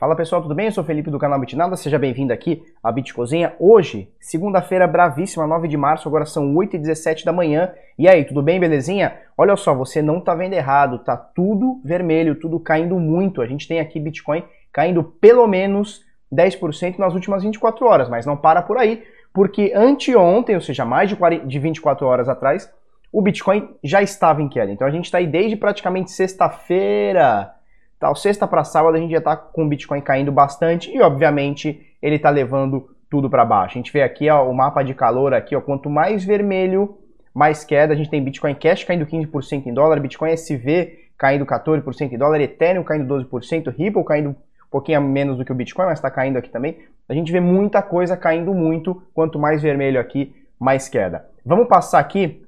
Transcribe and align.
Fala 0.00 0.16
pessoal, 0.16 0.40
tudo 0.40 0.54
bem? 0.54 0.64
Eu 0.64 0.72
sou 0.72 0.82
o 0.82 0.86
Felipe 0.86 1.10
do 1.10 1.18
canal 1.18 1.38
Bitnada, 1.38 1.76
seja 1.76 1.98
bem-vindo 1.98 2.32
aqui 2.32 2.62
à 2.82 2.90
Bitcozinha. 2.90 3.52
Hoje, 3.60 4.10
segunda-feira 4.18 4.86
bravíssima, 4.86 5.46
9 5.46 5.68
de 5.68 5.76
março, 5.76 6.08
agora 6.08 6.24
são 6.24 6.54
8h17 6.54 7.22
da 7.22 7.34
manhã. 7.34 7.70
E 7.98 8.08
aí, 8.08 8.24
tudo 8.24 8.42
bem, 8.42 8.58
belezinha? 8.58 9.18
Olha 9.36 9.54
só, 9.56 9.74
você 9.74 10.00
não 10.00 10.18
tá 10.18 10.34
vendo 10.34 10.54
errado, 10.54 11.00
tá 11.00 11.18
tudo 11.18 11.82
vermelho, 11.84 12.34
tudo 12.34 12.58
caindo 12.58 12.98
muito. 12.98 13.42
A 13.42 13.46
gente 13.46 13.68
tem 13.68 13.78
aqui 13.78 14.00
Bitcoin 14.00 14.42
caindo 14.72 15.04
pelo 15.04 15.46
menos 15.46 16.02
10% 16.32 16.96
nas 16.96 17.12
últimas 17.12 17.42
24 17.42 17.84
horas, 17.84 18.08
mas 18.08 18.24
não 18.24 18.38
para 18.38 18.62
por 18.62 18.78
aí, 18.78 19.04
porque 19.34 19.70
anteontem, 19.76 20.54
ou 20.54 20.62
seja, 20.62 20.82
mais 20.82 21.10
de, 21.10 21.16
40, 21.16 21.46
de 21.46 21.58
24 21.58 22.06
horas 22.06 22.26
atrás, 22.26 22.72
o 23.12 23.20
Bitcoin 23.20 23.68
já 23.84 24.00
estava 24.00 24.40
em 24.40 24.48
queda. 24.48 24.72
Então 24.72 24.88
a 24.88 24.90
gente 24.90 25.04
está 25.04 25.18
aí 25.18 25.26
desde 25.26 25.58
praticamente 25.58 26.10
sexta-feira 26.10 27.59
Tal, 28.00 28.16
sexta 28.16 28.48
para 28.48 28.64
sábado 28.64 28.96
a 28.96 28.98
gente 28.98 29.10
já 29.10 29.18
está 29.18 29.36
com 29.36 29.62
o 29.62 29.68
Bitcoin 29.68 30.00
caindo 30.00 30.32
bastante 30.32 30.90
e 30.90 31.02
obviamente 31.02 31.94
ele 32.00 32.16
está 32.16 32.30
levando 32.30 32.88
tudo 33.10 33.28
para 33.28 33.44
baixo. 33.44 33.74
A 33.74 33.78
gente 33.78 33.92
vê 33.92 34.02
aqui 34.02 34.30
ó, 34.30 34.48
o 34.48 34.54
mapa 34.54 34.82
de 34.82 34.94
calor 34.94 35.34
aqui, 35.34 35.54
ó, 35.54 35.60
quanto 35.60 35.90
mais 35.90 36.24
vermelho, 36.24 36.96
mais 37.34 37.62
queda. 37.62 37.92
A 37.92 37.96
gente 37.96 38.08
tem 38.08 38.24
Bitcoin 38.24 38.54
Cash 38.54 38.84
caindo 38.84 39.04
15% 39.04 39.66
em 39.66 39.74
dólar, 39.74 40.00
Bitcoin 40.00 40.30
SV 40.30 41.10
caindo 41.18 41.44
14% 41.44 42.10
em 42.10 42.16
dólar, 42.16 42.40
Ethereum 42.40 42.82
caindo 42.82 43.06
12%, 43.14 43.68
Ripple 43.76 44.02
caindo 44.02 44.30
um 44.30 44.34
pouquinho 44.70 45.02
menos 45.02 45.36
do 45.36 45.44
que 45.44 45.52
o 45.52 45.54
Bitcoin, 45.54 45.84
mas 45.84 45.98
está 45.98 46.10
caindo 46.10 46.38
aqui 46.38 46.48
também. 46.48 46.78
A 47.06 47.12
gente 47.12 47.30
vê 47.30 47.40
muita 47.40 47.82
coisa 47.82 48.16
caindo 48.16 48.54
muito, 48.54 49.02
quanto 49.12 49.38
mais 49.38 49.60
vermelho 49.60 50.00
aqui, 50.00 50.34
mais 50.58 50.88
queda. 50.88 51.26
Vamos 51.44 51.68
passar 51.68 51.98
aqui 51.98 52.42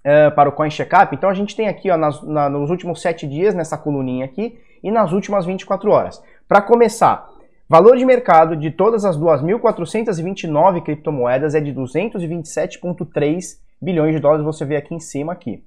uh, 0.00 0.34
para 0.34 0.48
o 0.48 0.52
Coin 0.52 0.70
Checkup. 0.70 1.14
Então 1.14 1.28
a 1.28 1.34
gente 1.34 1.54
tem 1.54 1.68
aqui 1.68 1.90
ó, 1.90 1.98
nas, 1.98 2.22
na, 2.22 2.48
nos 2.48 2.70
últimos 2.70 3.02
7 3.02 3.26
dias, 3.26 3.54
nessa 3.54 3.76
coluninha 3.76 4.24
aqui, 4.24 4.58
e 4.84 4.90
nas 4.90 5.10
últimas 5.12 5.46
24 5.46 5.90
horas. 5.90 6.22
Para 6.46 6.60
começar, 6.60 7.26
valor 7.66 7.96
de 7.96 8.04
mercado 8.04 8.54
de 8.54 8.70
todas 8.70 9.04
as 9.04 9.18
2.429 9.18 10.82
criptomoedas 10.82 11.54
é 11.54 11.60
de 11.60 11.72
227,3 11.72 13.58
bilhões 13.80 14.14
de 14.14 14.20
dólares, 14.20 14.44
você 14.44 14.64
vê 14.64 14.76
aqui 14.76 14.94
em 14.94 15.00
cima 15.00 15.32
aqui. 15.32 15.64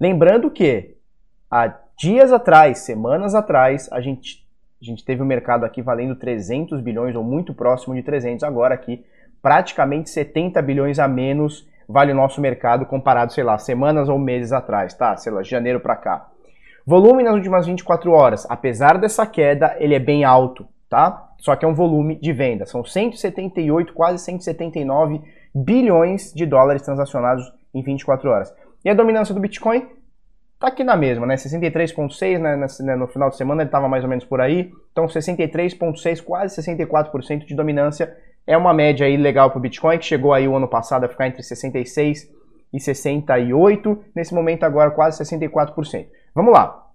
Lembrando 0.00 0.50
que 0.50 0.96
há 1.50 1.72
dias 1.98 2.32
atrás, 2.32 2.78
semanas 2.80 3.34
atrás, 3.34 3.88
a 3.92 4.00
gente, 4.00 4.44
a 4.80 4.84
gente 4.84 5.04
teve 5.04 5.20
o 5.20 5.24
um 5.24 5.28
mercado 5.28 5.64
aqui 5.64 5.82
valendo 5.82 6.16
300 6.16 6.80
bilhões 6.80 7.14
ou 7.14 7.22
muito 7.22 7.54
próximo 7.54 7.94
de 7.94 8.02
300, 8.02 8.42
agora 8.42 8.74
aqui 8.74 9.04
praticamente 9.42 10.10
70 10.10 10.60
bilhões 10.62 10.98
a 10.98 11.06
menos 11.06 11.68
vale 11.88 12.12
o 12.12 12.14
nosso 12.14 12.40
mercado 12.40 12.84
comparado, 12.84 13.32
sei 13.32 13.44
lá, 13.44 13.58
semanas 13.58 14.08
ou 14.08 14.18
meses 14.18 14.52
atrás, 14.52 14.94
tá? 14.94 15.16
Sei 15.16 15.30
lá, 15.30 15.42
de 15.42 15.48
janeiro 15.48 15.78
para 15.78 15.96
cá. 15.96 16.28
Volume 16.86 17.24
nas 17.24 17.34
últimas 17.34 17.66
24 17.66 18.12
horas, 18.12 18.46
apesar 18.48 18.96
dessa 18.96 19.26
queda, 19.26 19.74
ele 19.80 19.96
é 19.96 19.98
bem 19.98 20.22
alto, 20.22 20.64
tá? 20.88 21.32
Só 21.36 21.56
que 21.56 21.64
é 21.64 21.68
um 21.68 21.74
volume 21.74 22.14
de 22.14 22.32
venda. 22.32 22.64
São 22.64 22.84
178, 22.84 23.92
quase 23.92 24.24
179 24.24 25.20
bilhões 25.52 26.32
de 26.32 26.46
dólares 26.46 26.82
transacionados 26.82 27.52
em 27.74 27.82
24 27.82 28.30
horas. 28.30 28.54
E 28.84 28.88
a 28.88 28.94
dominância 28.94 29.34
do 29.34 29.40
Bitcoin 29.40 29.84
tá 30.60 30.68
aqui 30.68 30.84
na 30.84 30.96
mesma, 30.96 31.26
né? 31.26 31.34
63,6, 31.34 32.38
né? 32.38 32.56
né? 32.56 32.94
No 32.94 33.08
final 33.08 33.30
de 33.30 33.36
semana 33.36 33.62
ele 33.62 33.68
estava 33.68 33.88
mais 33.88 34.04
ou 34.04 34.08
menos 34.08 34.24
por 34.24 34.40
aí. 34.40 34.70
Então 34.92 35.06
63,6, 35.06 36.22
quase 36.22 36.62
64% 36.62 37.46
de 37.46 37.54
dominância 37.56 38.16
é 38.46 38.56
uma 38.56 38.72
média 38.72 39.08
aí 39.08 39.16
legal 39.16 39.50
para 39.50 39.58
o 39.58 39.60
Bitcoin, 39.60 39.98
que 39.98 40.04
chegou 40.04 40.32
aí 40.32 40.46
o 40.46 40.54
ano 40.54 40.68
passado 40.68 41.02
a 41.02 41.08
ficar 41.08 41.26
entre 41.26 41.42
66 41.42 42.30
e 42.72 42.78
68, 42.78 44.04
nesse 44.14 44.32
momento 44.32 44.62
agora 44.62 44.92
quase 44.92 45.24
64%. 45.24 46.06
Vamos 46.36 46.52
lá. 46.52 46.86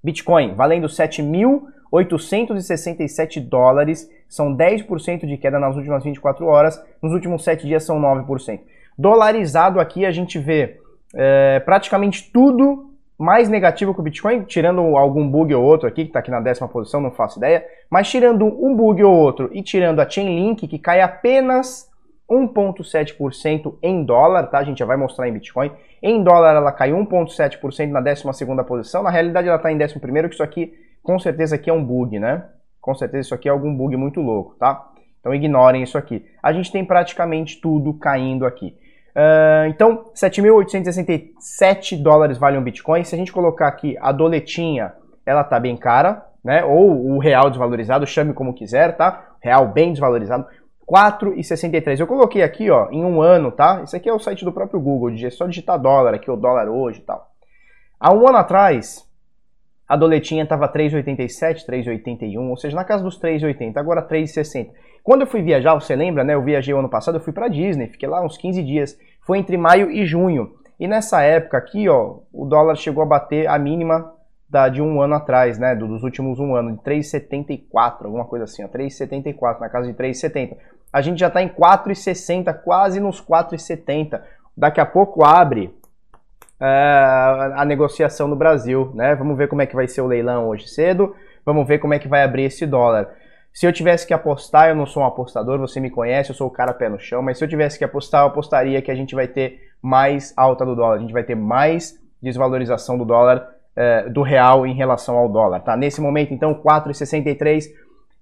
Bitcoin 0.00 0.54
valendo 0.54 0.86
7.867 0.86 3.40
dólares, 3.40 4.08
são 4.28 4.56
10% 4.56 5.26
de 5.26 5.36
queda 5.36 5.58
nas 5.58 5.74
últimas 5.74 6.04
24 6.04 6.46
horas, 6.46 6.80
nos 7.02 7.12
últimos 7.12 7.42
7 7.42 7.66
dias 7.66 7.82
são 7.82 8.00
9%. 8.00 8.60
Dolarizado 8.96 9.80
aqui 9.80 10.06
a 10.06 10.12
gente 10.12 10.38
vê 10.38 10.78
é, 11.12 11.58
praticamente 11.64 12.30
tudo 12.32 12.92
mais 13.18 13.48
negativo 13.48 13.92
que 13.92 13.98
o 13.98 14.04
Bitcoin, 14.04 14.44
tirando 14.44 14.96
algum 14.96 15.28
bug 15.28 15.52
ou 15.52 15.64
outro 15.64 15.88
aqui, 15.88 16.04
que 16.04 16.10
está 16.10 16.20
aqui 16.20 16.30
na 16.30 16.40
décima 16.40 16.68
posição, 16.68 17.00
não 17.00 17.10
faço 17.10 17.40
ideia, 17.40 17.66
mas 17.90 18.08
tirando 18.08 18.46
um 18.46 18.76
bug 18.76 19.02
ou 19.02 19.12
outro 19.12 19.50
e 19.52 19.64
tirando 19.64 19.98
a 19.98 20.08
Chainlink, 20.08 20.68
que 20.68 20.78
cai 20.78 21.00
apenas 21.00 21.90
1,7% 22.30 23.78
em 23.82 24.04
dólar, 24.04 24.46
tá? 24.48 24.58
A 24.58 24.64
gente 24.64 24.78
já 24.78 24.86
vai 24.86 24.96
mostrar 24.96 25.28
em 25.28 25.32
Bitcoin. 25.32 25.70
Em 26.02 26.22
dólar 26.22 26.54
ela 26.54 26.72
caiu 26.72 26.96
1,7% 26.96 27.90
na 27.90 28.00
12 28.00 28.24
posição. 28.66 29.02
Na 29.02 29.10
realidade 29.10 29.48
ela 29.48 29.56
está 29.56 29.70
em 29.70 29.76
11 29.76 29.98
que 30.28 30.34
isso 30.34 30.42
aqui 30.42 30.74
com 31.02 31.18
certeza 31.18 31.54
aqui 31.54 31.70
é 31.70 31.72
um 31.72 31.84
bug, 31.84 32.18
né? 32.18 32.44
Com 32.80 32.94
certeza 32.94 33.26
isso 33.26 33.34
aqui 33.34 33.48
é 33.48 33.52
algum 33.52 33.74
bug 33.74 33.96
muito 33.96 34.20
louco, 34.20 34.56
tá? 34.58 34.90
Então 35.20 35.32
ignorem 35.32 35.82
isso 35.82 35.96
aqui. 35.96 36.24
A 36.42 36.52
gente 36.52 36.70
tem 36.72 36.84
praticamente 36.84 37.60
tudo 37.60 37.94
caindo 37.94 38.44
aqui. 38.44 38.76
Uh, 39.16 39.68
então, 39.68 40.10
7.867 40.14 42.02
dólares 42.02 42.36
vale 42.36 42.58
um 42.58 42.62
Bitcoin. 42.62 43.02
Se 43.02 43.14
a 43.14 43.18
gente 43.18 43.32
colocar 43.32 43.66
aqui 43.66 43.96
a 44.00 44.12
doletinha, 44.12 44.92
ela 45.24 45.42
tá 45.42 45.58
bem 45.58 45.76
cara, 45.76 46.26
né? 46.44 46.64
Ou 46.64 47.14
o 47.14 47.18
real 47.18 47.48
desvalorizado, 47.48 48.06
chame 48.06 48.34
como 48.34 48.52
quiser, 48.52 48.96
tá? 48.96 49.30
Real 49.40 49.68
bem 49.68 49.92
desvalorizado. 49.92 50.46
4,63. 50.86 51.98
Eu 51.98 52.06
coloquei 52.06 52.42
aqui, 52.42 52.70
ó, 52.70 52.88
em 52.90 53.04
um 53.04 53.20
ano, 53.20 53.50
tá? 53.50 53.82
Isso 53.82 53.96
aqui 53.96 54.08
é 54.08 54.12
o 54.12 54.20
site 54.20 54.44
do 54.44 54.52
próprio 54.52 54.80
Google, 54.80 55.10
é 55.10 55.30
só 55.30 55.46
digitar 55.46 55.80
dólar 55.80 56.14
aqui, 56.14 56.30
o 56.30 56.36
dólar 56.36 56.68
hoje 56.68 57.00
e 57.00 57.02
tal. 57.02 57.28
Há 57.98 58.14
um 58.14 58.28
ano 58.28 58.38
atrás, 58.38 59.04
a 59.88 59.96
doletinha 59.96 60.44
estava 60.44 60.68
3,87, 60.68 61.66
3,81, 61.66 62.38
ou 62.38 62.56
seja, 62.56 62.76
na 62.76 62.84
casa 62.84 63.02
dos 63.02 63.20
3,80, 63.20 63.76
agora 63.76 64.06
3,60. 64.06 64.70
Quando 65.02 65.22
eu 65.22 65.26
fui 65.26 65.42
viajar, 65.42 65.74
você 65.74 65.94
lembra, 65.94 66.24
né? 66.24 66.34
Eu 66.34 66.42
viajei 66.42 66.74
o 66.74 66.78
ano 66.78 66.88
passado, 66.88 67.16
eu 67.16 67.20
fui 67.20 67.32
para 67.32 67.48
Disney, 67.48 67.88
fiquei 67.88 68.08
lá 68.08 68.24
uns 68.24 68.36
15 68.36 68.62
dias. 68.62 68.98
Foi 69.22 69.38
entre 69.38 69.56
maio 69.56 69.90
e 69.90 70.04
junho. 70.04 70.52
E 70.78 70.86
nessa 70.86 71.22
época 71.22 71.56
aqui, 71.56 71.88
ó, 71.88 72.18
o 72.32 72.44
dólar 72.44 72.76
chegou 72.76 73.02
a 73.02 73.06
bater 73.06 73.48
a 73.48 73.58
mínima 73.58 74.12
da, 74.48 74.68
de 74.68 74.82
um 74.82 75.00
ano 75.00 75.14
atrás, 75.14 75.58
né? 75.58 75.74
Dos 75.74 76.02
últimos 76.02 76.38
um 76.38 76.54
ano, 76.54 76.72
de 76.76 76.82
3,74, 76.82 78.04
alguma 78.04 78.24
coisa 78.24 78.44
assim, 78.44 78.64
ó, 78.64 78.68
3,74, 78.68 79.60
na 79.60 79.68
casa 79.68 79.86
de 79.86 79.96
3,70 79.96 80.56
a 80.92 81.00
gente 81.00 81.18
já 81.18 81.28
está 81.28 81.42
em 81.42 81.48
4,60, 81.48 82.54
quase 82.62 83.00
nos 83.00 83.20
4,70. 83.20 84.20
Daqui 84.56 84.80
a 84.80 84.86
pouco 84.86 85.24
abre 85.24 85.74
é, 86.60 87.52
a 87.54 87.64
negociação 87.64 88.28
no 88.28 88.36
Brasil, 88.36 88.90
né? 88.94 89.14
Vamos 89.14 89.36
ver 89.36 89.48
como 89.48 89.62
é 89.62 89.66
que 89.66 89.74
vai 89.74 89.86
ser 89.86 90.00
o 90.00 90.06
leilão 90.06 90.48
hoje 90.48 90.68
cedo, 90.68 91.14
vamos 91.44 91.66
ver 91.66 91.78
como 91.78 91.94
é 91.94 91.98
que 91.98 92.08
vai 92.08 92.22
abrir 92.22 92.44
esse 92.44 92.66
dólar. 92.66 93.10
Se 93.52 93.66
eu 93.66 93.72
tivesse 93.72 94.06
que 94.06 94.12
apostar, 94.12 94.68
eu 94.68 94.74
não 94.74 94.84
sou 94.84 95.02
um 95.02 95.06
apostador, 95.06 95.58
você 95.58 95.80
me 95.80 95.90
conhece, 95.90 96.30
eu 96.30 96.34
sou 96.36 96.46
o 96.46 96.50
cara 96.50 96.74
pé 96.74 96.88
no 96.88 96.98
chão, 96.98 97.22
mas 97.22 97.38
se 97.38 97.44
eu 97.44 97.48
tivesse 97.48 97.78
que 97.78 97.84
apostar, 97.84 98.22
eu 98.22 98.26
apostaria 98.26 98.82
que 98.82 98.90
a 98.90 98.94
gente 98.94 99.14
vai 99.14 99.26
ter 99.26 99.60
mais 99.80 100.34
alta 100.36 100.64
do 100.64 100.74
dólar, 100.74 100.96
a 100.96 100.98
gente 100.98 101.12
vai 101.12 101.24
ter 101.24 101.34
mais 101.34 101.98
desvalorização 102.22 102.98
do 102.98 103.04
dólar, 103.04 103.48
é, 103.74 104.08
do 104.08 104.22
real 104.22 104.66
em 104.66 104.74
relação 104.74 105.16
ao 105.16 105.28
dólar, 105.28 105.60
tá? 105.60 105.76
Nesse 105.76 106.00
momento, 106.00 106.32
então, 106.32 106.54
4,63. 106.54 107.64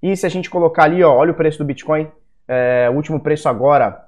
E 0.03 0.17
se 0.17 0.27
a 0.27 0.29
gente 0.29 0.51
colocar 0.51 0.85
ali, 0.85 1.03
ó, 1.03 1.13
olha 1.13 1.33
o 1.33 1.35
preço 1.35 1.59
do 1.59 1.65
Bitcoin, 1.65 2.09
é, 2.49 2.89
o 2.91 2.95
último 2.95 3.21
preço 3.21 3.49
agora 3.49 4.05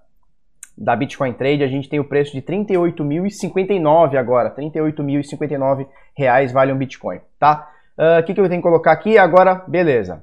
da 0.77 0.95
Bitcoin 0.95 1.33
Trade, 1.33 1.63
a 1.63 1.69
gente 1.69 1.89
tem 1.89 1.99
o 1.99 2.05
preço 2.05 2.33
de 2.33 2.43
38.059 2.43 4.17
agora, 4.17 4.51
38.059 4.51 5.87
reais 6.15 6.53
vale 6.53 6.73
um 6.73 6.77
Bitcoin, 6.77 7.21
tá? 7.39 7.71
Ah, 7.99 8.19
o 8.19 8.21
uh, 8.21 8.25
que, 8.25 8.35
que 8.35 8.41
eu 8.41 8.49
tenho 8.49 8.61
que 8.61 8.69
colocar 8.69 8.93
aqui 8.93 9.17
agora? 9.17 9.55
Beleza. 9.67 10.23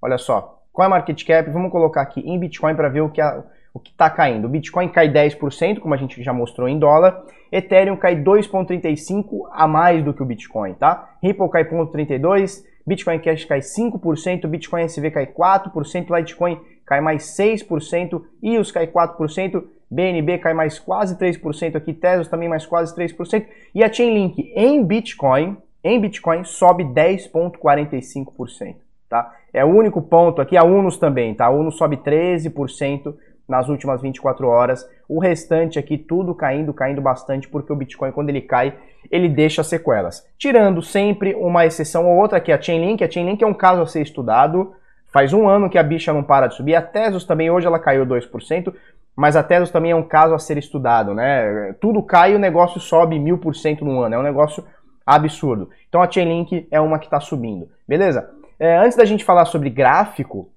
Olha 0.00 0.16
só, 0.16 0.62
qual 0.72 0.84
é 0.84 0.86
a 0.86 0.90
market 0.90 1.22
cap? 1.26 1.50
Vamos 1.50 1.70
colocar 1.70 2.00
aqui 2.00 2.20
em 2.20 2.38
Bitcoin 2.38 2.74
para 2.74 2.88
ver 2.88 3.02
o 3.02 3.10
que 3.10 3.20
a, 3.20 3.44
o 3.74 3.78
que 3.78 3.90
está 3.90 4.08
caindo. 4.08 4.46
O 4.46 4.48
Bitcoin 4.48 4.88
cai 4.88 5.10
10%, 5.10 5.80
como 5.80 5.92
a 5.92 5.96
gente 5.98 6.22
já 6.22 6.32
mostrou 6.32 6.66
em 6.66 6.78
dólar. 6.78 7.22
Ethereum 7.52 7.96
cai 7.96 8.16
2,35% 8.16 9.48
a 9.52 9.68
mais 9.68 10.02
do 10.02 10.14
que 10.14 10.22
o 10.22 10.26
Bitcoin, 10.26 10.74
tá? 10.74 11.10
Ripple 11.22 11.50
cai 11.50 11.64
0,32%, 11.64 12.64
Bitcoin 12.86 13.18
Cash 13.18 13.44
cai 13.44 13.60
5%, 13.60 14.46
Bitcoin 14.46 14.88
SV 14.88 15.10
cai 15.10 15.26
4%, 15.26 16.16
Litecoin 16.16 16.60
cai 16.86 17.00
mais 17.00 17.24
6%, 17.36 18.22
EOS 18.42 18.70
cai 18.70 18.86
4%, 18.86 19.64
BNB 19.90 20.38
cai 20.38 20.54
mais 20.54 20.78
quase 20.78 21.16
3% 21.18 21.76
aqui, 21.76 21.94
Tesos 21.94 22.28
também 22.28 22.48
mais 22.48 22.66
quase 22.66 22.94
3%, 22.94 23.46
e 23.74 23.82
a 23.82 23.92
Chainlink 23.92 24.52
em 24.54 24.84
Bitcoin, 24.84 25.56
em 25.82 26.00
Bitcoin 26.00 26.44
sobe 26.44 26.84
10.45%, 26.84 28.76
tá? 29.08 29.34
É 29.52 29.64
o 29.64 29.68
único 29.68 30.02
ponto 30.02 30.42
aqui, 30.42 30.56
a 30.56 30.64
Unos 30.64 30.98
também, 30.98 31.34
tá? 31.34 31.46
A 31.46 31.50
Unos 31.50 31.76
sobe 31.76 31.96
13% 31.98 33.14
nas 33.48 33.68
últimas 33.68 34.00
24 34.00 34.46
horas. 34.46 34.88
O 35.08 35.18
restante 35.18 35.78
aqui 35.78 35.98
tudo 35.98 36.34
caindo, 36.34 36.72
caindo 36.72 37.00
bastante, 37.00 37.48
porque 37.48 37.72
o 37.72 37.76
Bitcoin 37.76 38.12
quando 38.12 38.28
ele 38.28 38.40
cai, 38.40 38.74
ele 39.10 39.28
deixa 39.28 39.62
sequelas. 39.62 40.26
Tirando 40.38 40.82
sempre 40.82 41.34
uma 41.34 41.66
exceção 41.66 42.06
ou 42.06 42.16
outra, 42.16 42.40
que 42.40 42.52
é 42.52 42.54
a 42.54 42.60
Chainlink. 42.60 43.04
A 43.04 43.10
Chainlink 43.10 43.42
é 43.42 43.46
um 43.46 43.54
caso 43.54 43.82
a 43.82 43.86
ser 43.86 44.02
estudado. 44.02 44.74
Faz 45.12 45.32
um 45.32 45.48
ano 45.48 45.70
que 45.70 45.78
a 45.78 45.82
bicha 45.82 46.12
não 46.12 46.22
para 46.22 46.48
de 46.48 46.56
subir. 46.56 46.74
A 46.74 46.82
Tesos 46.82 47.24
também, 47.24 47.50
hoje 47.50 47.66
ela 47.66 47.78
caiu 47.78 48.04
2%, 48.04 48.74
mas 49.14 49.36
a 49.36 49.42
Tesos 49.42 49.70
também 49.70 49.92
é 49.92 49.96
um 49.96 50.02
caso 50.02 50.34
a 50.34 50.38
ser 50.38 50.58
estudado, 50.58 51.14
né? 51.14 51.74
Tudo 51.80 52.02
cai 52.02 52.32
e 52.32 52.34
o 52.34 52.38
negócio 52.38 52.80
sobe 52.80 53.18
mil 53.18 53.38
por 53.38 53.54
cento 53.54 53.84
no 53.84 54.00
ano. 54.00 54.16
É 54.16 54.18
um 54.18 54.22
negócio 54.22 54.64
absurdo. 55.06 55.70
Então 55.88 56.02
a 56.02 56.10
Chainlink 56.10 56.66
é 56.70 56.80
uma 56.80 56.98
que 56.98 57.06
está 57.06 57.20
subindo, 57.20 57.68
beleza? 57.86 58.28
é, 58.58 58.76
antes 58.76 58.96
da 58.96 59.04
gente 59.04 59.24
falar 59.24 59.44
sobre 59.44 59.70
gráfico, 59.70 60.48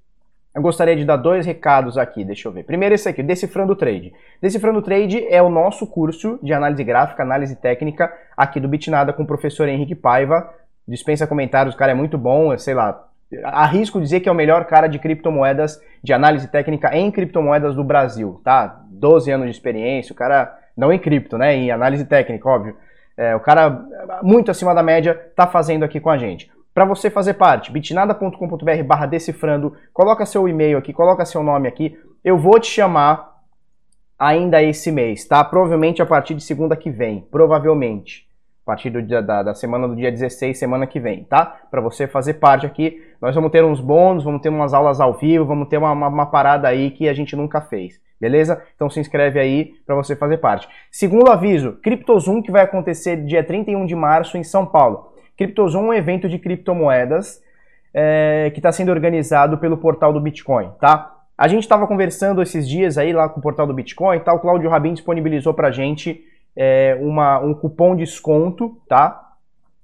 eu 0.57 0.61
gostaria 0.63 0.95
de 0.95 1.05
dar 1.05 1.17
dois 1.17 1.45
recados 1.45 1.99
aqui, 1.99 2.25
deixa 2.25 2.47
eu 2.47 2.51
ver. 2.51 2.63
Primeiro 2.63 2.95
esse 2.95 3.07
aqui, 3.07 3.21
Decifrando 3.21 3.75
Trade. 3.75 4.11
Decifrando 4.41 4.81
Trade 4.81 5.23
é 5.29 5.39
o 5.39 5.49
nosso 5.51 5.85
curso 5.85 6.39
de 6.41 6.51
análise 6.51 6.83
gráfica, 6.83 7.21
análise 7.21 7.55
técnica 7.55 8.11
aqui 8.35 8.59
do 8.59 8.67
Bitnada 8.67 9.13
com 9.13 9.21
o 9.21 9.27
professor 9.27 9.69
Henrique 9.69 9.93
Paiva. 9.93 10.51
Dispensa 10.87 11.27
comentários, 11.27 11.75
o 11.75 11.77
cara 11.77 11.91
é 11.91 11.95
muito 11.95 12.17
bom, 12.17 12.57
sei 12.57 12.73
lá, 12.73 13.05
arrisco 13.43 14.01
dizer 14.01 14.19
que 14.21 14.27
é 14.27 14.31
o 14.31 14.35
melhor 14.35 14.65
cara 14.65 14.87
de 14.87 14.97
criptomoedas, 14.97 15.79
de 16.03 16.11
análise 16.11 16.47
técnica 16.47 16.89
em 16.97 17.11
criptomoedas 17.11 17.75
do 17.75 17.83
Brasil, 17.83 18.41
tá? 18.43 18.81
12 18.89 19.29
anos 19.29 19.45
de 19.45 19.51
experiência, 19.51 20.11
o 20.11 20.15
cara, 20.15 20.57
não 20.75 20.91
em 20.91 20.97
cripto, 20.97 21.37
né? 21.37 21.55
Em 21.55 21.69
análise 21.69 22.03
técnica, 22.03 22.49
óbvio. 22.49 22.75
É, 23.15 23.35
o 23.35 23.39
cara, 23.39 23.85
muito 24.23 24.49
acima 24.49 24.73
da 24.73 24.81
média, 24.81 25.13
tá 25.35 25.45
fazendo 25.45 25.85
aqui 25.85 25.99
com 25.99 26.09
a 26.09 26.17
gente. 26.17 26.49
Para 26.77 26.85
você 26.85 27.09
fazer 27.09 27.33
parte, 27.33 27.71
bitnada.com.br 27.71 28.83
barra 28.85 29.07
decifrando, 29.07 29.73
coloca 29.91 30.27
seu 30.27 30.47
e-mail 30.47 30.77
aqui, 30.77 30.93
coloca 30.93 31.25
seu 31.25 31.41
nome 31.41 31.67
aqui. 31.67 31.97
Eu 32.23 32.37
vou 32.37 32.59
te 32.59 32.67
chamar 32.67 33.35
ainda 34.15 34.61
esse 34.61 34.91
mês, 34.91 35.25
tá? 35.25 35.43
Provavelmente 35.43 36.03
a 36.03 36.05
partir 36.05 36.35
de 36.35 36.43
segunda 36.43 36.75
que 36.75 36.91
vem, 36.91 37.27
provavelmente. 37.31 38.27
A 38.63 38.65
partir 38.67 38.91
do 38.91 39.01
dia, 39.01 39.23
da, 39.23 39.41
da 39.41 39.55
semana 39.55 39.87
do 39.87 39.95
dia 39.95 40.11
16, 40.11 40.55
semana 40.55 40.85
que 40.85 40.99
vem, 40.99 41.23
tá? 41.23 41.61
Para 41.71 41.81
você 41.81 42.05
fazer 42.05 42.35
parte 42.35 42.67
aqui. 42.67 43.01
Nós 43.19 43.33
vamos 43.33 43.51
ter 43.51 43.65
uns 43.65 43.81
bônus, 43.81 44.23
vamos 44.23 44.43
ter 44.43 44.49
umas 44.49 44.71
aulas 44.71 45.01
ao 45.01 45.15
vivo, 45.15 45.45
vamos 45.45 45.69
ter 45.69 45.77
uma, 45.79 45.91
uma, 45.91 46.07
uma 46.09 46.25
parada 46.27 46.67
aí 46.67 46.91
que 46.91 47.09
a 47.09 47.13
gente 47.15 47.35
nunca 47.35 47.59
fez. 47.59 47.99
Beleza? 48.21 48.61
Então 48.75 48.87
se 48.87 48.99
inscreve 48.99 49.39
aí 49.39 49.73
para 49.83 49.95
você 49.95 50.15
fazer 50.15 50.37
parte. 50.37 50.69
Segundo 50.91 51.31
aviso, 51.31 51.79
CryptoZoom 51.81 52.43
que 52.43 52.51
vai 52.51 52.61
acontecer 52.61 53.25
dia 53.25 53.43
31 53.43 53.83
de 53.87 53.95
março 53.95 54.37
em 54.37 54.43
São 54.43 54.63
Paulo. 54.63 55.16
CryptoZoom 55.37 55.85
é 55.85 55.89
um 55.89 55.93
evento 55.93 56.27
de 56.27 56.39
criptomoedas 56.39 57.41
é, 57.93 58.49
que 58.53 58.59
está 58.59 58.71
sendo 58.71 58.91
organizado 58.91 59.57
pelo 59.57 59.77
portal 59.77 60.11
do 60.11 60.19
Bitcoin, 60.19 60.71
tá? 60.79 61.13
A 61.37 61.47
gente 61.47 61.63
estava 61.63 61.85
conversando 61.85 62.41
esses 62.41 62.67
dias 62.67 62.97
aí 62.97 63.13
lá 63.13 63.29
com 63.29 63.39
o 63.39 63.43
portal 63.43 63.67
do 63.67 63.73
Bitcoin, 63.73 64.19
tá? 64.19 64.33
O 64.33 64.39
Claudio 64.39 64.69
Rabin 64.69 64.93
disponibilizou 64.93 65.53
para 65.53 65.71
gente 65.71 66.23
é, 66.55 66.97
uma, 66.99 67.39
um 67.39 67.53
cupom 67.53 67.95
de 67.95 68.03
desconto, 68.03 68.75
tá? 68.89 69.23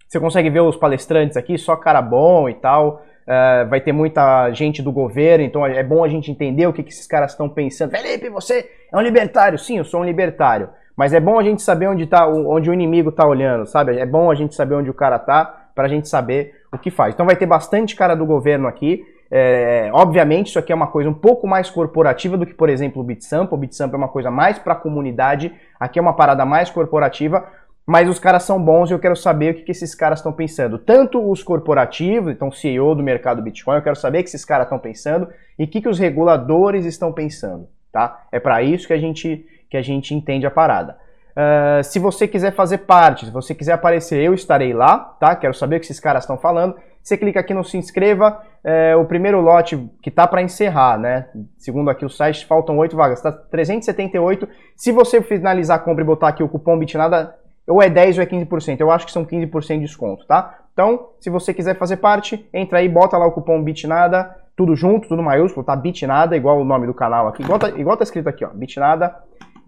Você 0.07 0.19
consegue 0.19 0.49
ver 0.49 0.61
os 0.61 0.75
palestrantes 0.75 1.37
aqui, 1.37 1.57
só 1.57 1.75
cara 1.75 2.01
bom 2.01 2.49
e 2.49 2.55
tal. 2.55 3.03
É, 3.25 3.65
vai 3.65 3.79
ter 3.79 3.91
muita 3.91 4.51
gente 4.51 4.81
do 4.81 4.91
governo, 4.91 5.45
então 5.45 5.65
é 5.65 5.83
bom 5.83 6.03
a 6.03 6.09
gente 6.09 6.31
entender 6.31 6.67
o 6.67 6.73
que, 6.73 6.83
que 6.83 6.91
esses 6.91 7.07
caras 7.07 7.31
estão 7.31 7.47
pensando. 7.47 7.91
Felipe, 7.91 8.29
você 8.29 8.69
é 8.91 8.97
um 8.97 9.01
libertário? 9.01 9.57
Sim, 9.57 9.77
eu 9.77 9.85
sou 9.85 10.01
um 10.01 10.03
libertário. 10.03 10.69
Mas 10.95 11.13
é 11.13 11.19
bom 11.19 11.39
a 11.39 11.43
gente 11.43 11.61
saber 11.61 11.87
onde, 11.87 12.05
tá, 12.05 12.27
onde 12.27 12.69
o 12.69 12.73
inimigo 12.73 13.09
está 13.09 13.25
olhando, 13.25 13.65
sabe? 13.65 13.97
É 13.97 14.05
bom 14.05 14.29
a 14.29 14.35
gente 14.35 14.53
saber 14.53 14.75
onde 14.75 14.89
o 14.89 14.93
cara 14.93 15.17
tá 15.17 15.69
para 15.73 15.85
a 15.85 15.87
gente 15.89 16.07
saber 16.07 16.53
o 16.71 16.77
que 16.77 16.91
faz. 16.91 17.13
Então 17.13 17.25
vai 17.25 17.35
ter 17.35 17.45
bastante 17.45 17.95
cara 17.95 18.15
do 18.15 18.25
governo 18.25 18.67
aqui. 18.67 19.03
É, 19.31 19.89
obviamente, 19.91 20.47
isso 20.47 20.59
aqui 20.59 20.71
é 20.71 20.75
uma 20.75 20.87
coisa 20.87 21.09
um 21.09 21.13
pouco 21.13 21.47
mais 21.47 21.69
corporativa 21.69 22.37
do 22.37 22.45
que, 22.45 22.53
por 22.53 22.69
exemplo, 22.69 23.01
o 23.01 23.05
BitSample. 23.05 23.55
O 23.55 23.57
BitSample 23.57 23.95
é 23.95 23.97
uma 23.97 24.07
coisa 24.07 24.29
mais 24.29 24.59
para 24.59 24.73
a 24.73 24.75
comunidade. 24.75 25.51
Aqui 25.79 25.97
é 25.97 26.01
uma 26.01 26.13
parada 26.13 26.45
mais 26.45 26.69
corporativa. 26.69 27.43
Mas 27.85 28.07
os 28.07 28.17
caras 28.17 28.43
são 28.43 28.63
bons 28.63 28.89
e 28.89 28.93
eu 28.93 28.99
quero 28.99 29.15
saber 29.15 29.51
o 29.51 29.55
que, 29.55 29.63
que 29.63 29.71
esses 29.71 29.93
caras 29.93 30.19
estão 30.19 30.31
pensando. 30.31 30.77
Tanto 30.77 31.19
os 31.29 31.43
corporativos, 31.43 32.31
então 32.31 32.49
CEO 32.49 32.95
do 32.95 33.03
mercado 33.03 33.41
Bitcoin, 33.41 33.75
eu 33.75 33.81
quero 33.81 33.95
saber 33.95 34.19
o 34.19 34.23
que 34.23 34.29
esses 34.29 34.45
caras 34.45 34.67
estão 34.67 34.79
pensando 34.79 35.27
e 35.59 35.65
o 35.65 35.67
que, 35.67 35.81
que 35.81 35.89
os 35.89 35.99
reguladores 35.99 36.85
estão 36.85 37.11
pensando. 37.11 37.67
Tá? 37.91 38.23
É 38.31 38.39
para 38.39 38.63
isso 38.63 38.87
que 38.87 38.93
a 38.93 38.97
gente 38.97 39.45
que 39.73 39.77
a 39.77 39.81
gente 39.81 40.13
entende 40.13 40.45
a 40.45 40.51
parada. 40.51 40.95
Uh, 41.31 41.83
se 41.83 41.97
você 41.97 42.27
quiser 42.27 42.53
fazer 42.53 42.79
parte, 42.79 43.25
se 43.25 43.31
você 43.31 43.55
quiser 43.55 43.73
aparecer, 43.73 44.21
eu 44.21 44.35
estarei 44.35 44.71
lá, 44.71 44.99
tá? 45.19 45.35
Quero 45.35 45.55
saber 45.55 45.77
o 45.77 45.79
que 45.79 45.87
esses 45.87 45.99
caras 45.99 46.21
estão 46.21 46.37
falando. 46.37 46.75
Você 47.01 47.17
clica 47.17 47.39
aqui 47.39 47.55
no 47.55 47.63
se 47.63 47.75
inscreva, 47.75 48.39
é, 48.63 48.95
o 48.95 49.03
primeiro 49.03 49.41
lote 49.41 49.89
que 49.99 50.11
tá 50.11 50.27
para 50.27 50.43
encerrar, 50.43 50.99
né? 50.99 51.27
Segundo 51.57 51.89
aqui 51.89 52.05
o 52.05 52.09
site, 52.09 52.45
faltam 52.45 52.77
8 52.77 52.95
vagas, 52.95 53.19
tá 53.19 53.31
378. 53.31 54.47
Se 54.75 54.91
você 54.91 55.23
finalizar 55.23 55.77
a 55.77 55.79
compra 55.79 56.03
e 56.03 56.05
botar 56.05 56.27
aqui 56.27 56.43
o 56.43 56.47
cupom 56.47 56.77
BITNADA, 56.77 57.33
ou 57.67 57.81
é 57.81 57.89
10 57.89 58.19
ou 58.19 58.23
é 58.23 58.27
15%, 58.27 58.79
eu 58.79 58.91
acho 58.91 59.07
que 59.07 59.11
são 59.11 59.25
15% 59.25 59.79
de 59.79 59.79
desconto, 59.79 60.27
tá? 60.27 60.59
Então, 60.71 61.09
se 61.19 61.31
você 61.31 61.51
quiser 61.51 61.75
fazer 61.79 61.97
parte, 61.97 62.47
entra 62.53 62.77
aí, 62.77 62.87
bota 62.87 63.17
lá 63.17 63.25
o 63.25 63.31
cupom 63.31 63.61
BITNADA, 63.63 64.35
tudo 64.55 64.75
junto, 64.75 65.07
tudo 65.07 65.23
maiúsculo, 65.23 65.65
tá? 65.65 65.75
BITNADA, 65.75 66.37
igual 66.37 66.59
o 66.59 66.63
nome 66.63 66.85
do 66.85 66.93
canal 66.93 67.27
aqui, 67.27 67.41
igual 67.41 67.57
tá, 67.57 67.69
igual 67.69 67.97
tá 67.97 68.03
escrito 68.03 68.29
aqui, 68.29 68.45
ó, 68.45 68.49
BITNADA 68.49 69.15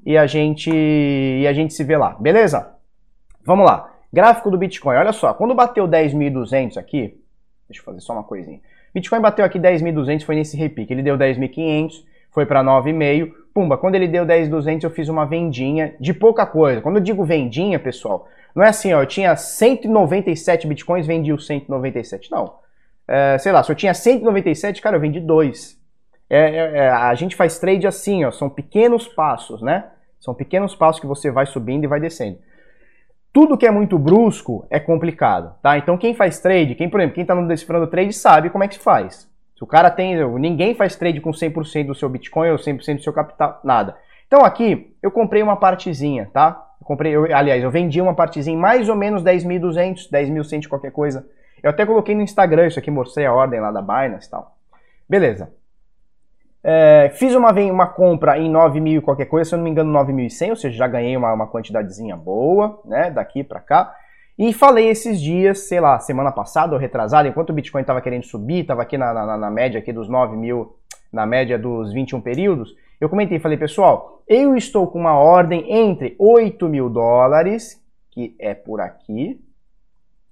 e 0.05 0.17
a 0.17 0.27
gente 0.27 0.69
e 0.71 1.47
a 1.47 1.53
gente 1.53 1.73
se 1.73 1.83
vê 1.83 1.97
lá, 1.97 2.15
beleza? 2.19 2.73
Vamos 3.43 3.65
lá. 3.65 3.91
Gráfico 4.13 4.51
do 4.51 4.57
Bitcoin. 4.57 4.95
Olha 4.95 5.11
só, 5.11 5.33
quando 5.33 5.53
bateu 5.53 5.87
10.200 5.87 6.77
aqui, 6.77 7.19
deixa 7.67 7.81
eu 7.81 7.85
fazer 7.85 7.99
só 7.99 8.13
uma 8.13 8.23
coisinha. 8.23 8.59
Bitcoin 8.93 9.19
bateu 9.19 9.43
aqui 9.43 9.59
10.200, 9.59 10.23
foi 10.23 10.35
nesse 10.35 10.55
repique. 10.55 10.93
Ele 10.93 11.03
deu 11.03 11.17
10.500, 11.17 12.03
foi 12.31 12.45
para 12.45 12.63
9,5. 12.63 13.31
Pumba, 13.53 13.77
quando 13.77 13.95
ele 13.95 14.07
deu 14.07 14.25
10.200 14.25 14.83
eu 14.83 14.89
fiz 14.89 15.09
uma 15.09 15.25
vendinha 15.25 15.95
de 15.99 16.13
pouca 16.13 16.45
coisa. 16.45 16.81
Quando 16.81 16.97
eu 16.97 17.01
digo 17.01 17.23
vendinha, 17.23 17.79
pessoal, 17.79 18.27
não 18.53 18.63
é 18.63 18.69
assim, 18.69 18.93
ó, 18.93 19.01
eu 19.01 19.05
tinha 19.05 19.35
197 19.35 20.67
Bitcoins, 20.67 21.07
vendi 21.07 21.33
os 21.33 21.45
197. 21.45 22.31
Não. 22.31 22.53
É, 23.07 23.37
sei 23.37 23.51
lá, 23.51 23.63
se 23.63 23.71
eu 23.71 23.75
tinha 23.75 23.93
197, 23.93 24.81
cara, 24.81 24.95
eu 24.95 24.99
vendi 25.01 25.19
dois. 25.19 25.79
É, 26.29 26.39
é, 26.39 26.77
é, 26.77 26.89
a 26.89 27.13
gente 27.15 27.35
faz 27.35 27.59
trade 27.59 27.85
assim, 27.85 28.25
ó, 28.25 28.31
são 28.31 28.49
pequenos 28.49 29.07
passos, 29.07 29.61
né? 29.61 29.85
São 30.25 30.33
pequenos 30.33 30.75
passos 30.75 30.99
que 30.99 31.05
você 31.05 31.29
vai 31.29 31.45
subindo 31.45 31.83
e 31.83 31.87
vai 31.87 31.99
descendo. 31.99 32.39
Tudo 33.31 33.57
que 33.57 33.67
é 33.67 33.69
muito 33.71 33.99
brusco 33.99 34.65
é 34.71 34.79
complicado, 34.79 35.53
tá? 35.61 35.77
Então 35.77 35.97
quem 35.97 36.15
faz 36.15 36.39
trade, 36.39 36.73
quem, 36.73 36.89
por 36.89 36.99
exemplo, 36.99 37.13
quem 37.13 37.21
está 37.21 37.35
no 37.35 37.47
Decifrando 37.47 37.85
Trade 37.85 38.11
sabe 38.11 38.49
como 38.49 38.63
é 38.63 38.67
que 38.67 38.73
se 38.73 38.79
faz. 38.81 39.29
Se 39.55 39.63
o 39.63 39.67
cara 39.67 39.91
tem, 39.91 40.17
ninguém 40.39 40.73
faz 40.73 40.95
trade 40.95 41.21
com 41.21 41.29
100% 41.29 41.85
do 41.85 41.93
seu 41.93 42.09
Bitcoin 42.09 42.49
ou 42.49 42.57
100% 42.57 42.95
do 42.95 43.03
seu 43.03 43.13
capital, 43.13 43.59
nada. 43.63 43.95
Então 44.25 44.43
aqui 44.43 44.95
eu 44.99 45.11
comprei 45.11 45.43
uma 45.43 45.57
partezinha, 45.57 46.27
tá? 46.33 46.65
Eu 46.81 46.87
comprei, 46.87 47.15
eu, 47.15 47.25
aliás, 47.35 47.63
eu 47.63 47.69
vendi 47.69 48.01
uma 48.01 48.15
partezinha 48.15 48.57
mais 48.57 48.89
ou 48.89 48.95
menos 48.95 49.21
10.200, 49.21 50.09
10.100 50.11 50.67
qualquer 50.67 50.91
coisa. 50.91 51.27
Eu 51.61 51.69
até 51.69 51.85
coloquei 51.85 52.15
no 52.15 52.21
Instagram 52.21 52.67
isso 52.67 52.79
aqui, 52.79 52.89
mostrei 52.89 53.27
a 53.27 53.33
ordem 53.33 53.59
lá 53.59 53.71
da 53.71 53.81
Binance 53.81 54.27
e 54.27 54.31
tal. 54.31 54.55
Beleza. 55.07 55.53
É, 56.67 57.11
fiz 57.13 57.35
uma, 57.35 57.51
uma 57.51 57.85
compra 57.85 58.39
em 58.39 58.49
9 58.49 58.79
mil 58.79 58.99
qualquer 58.99 59.25
coisa, 59.25 59.47
se 59.47 59.53
eu 59.53 59.57
não 59.57 59.63
me 59.63 59.69
engano 59.69 59.93
9.100, 59.93 60.49
ou 60.49 60.55
seja, 60.55 60.75
já 60.75 60.87
ganhei 60.87 61.15
uma, 61.15 61.31
uma 61.31 61.47
quantidadezinha 61.47 62.17
boa, 62.17 62.81
né, 62.83 63.11
daqui 63.11 63.43
para 63.43 63.59
cá. 63.59 63.95
E 64.35 64.51
falei 64.51 64.89
esses 64.89 65.21
dias, 65.21 65.67
sei 65.67 65.79
lá, 65.79 65.99
semana 65.99 66.31
passada 66.31 66.73
ou 66.73 66.79
retrasada, 66.79 67.27
enquanto 67.27 67.51
o 67.51 67.53
Bitcoin 67.53 67.81
estava 67.81 68.01
querendo 68.01 68.23
subir, 68.23 68.61
estava 68.61 68.81
aqui 68.81 68.97
na, 68.97 69.13
na, 69.13 69.37
na, 69.37 69.51
média 69.51 69.77
aqui 69.77 69.93
dos 69.93 70.09
9 70.09 70.35
mil, 70.35 70.75
na 71.13 71.23
média 71.27 71.59
dos 71.59 71.93
21 71.93 72.19
períodos, 72.21 72.75
eu 72.99 73.09
comentei, 73.09 73.37
falei, 73.37 73.59
pessoal, 73.59 74.23
eu 74.27 74.57
estou 74.57 74.87
com 74.87 74.99
uma 74.99 75.19
ordem 75.19 75.71
entre 75.71 76.15
8 76.17 76.67
mil 76.67 76.89
dólares, 76.89 77.79
que 78.09 78.35
é 78.39 78.55
por 78.55 78.81
aqui, 78.81 79.39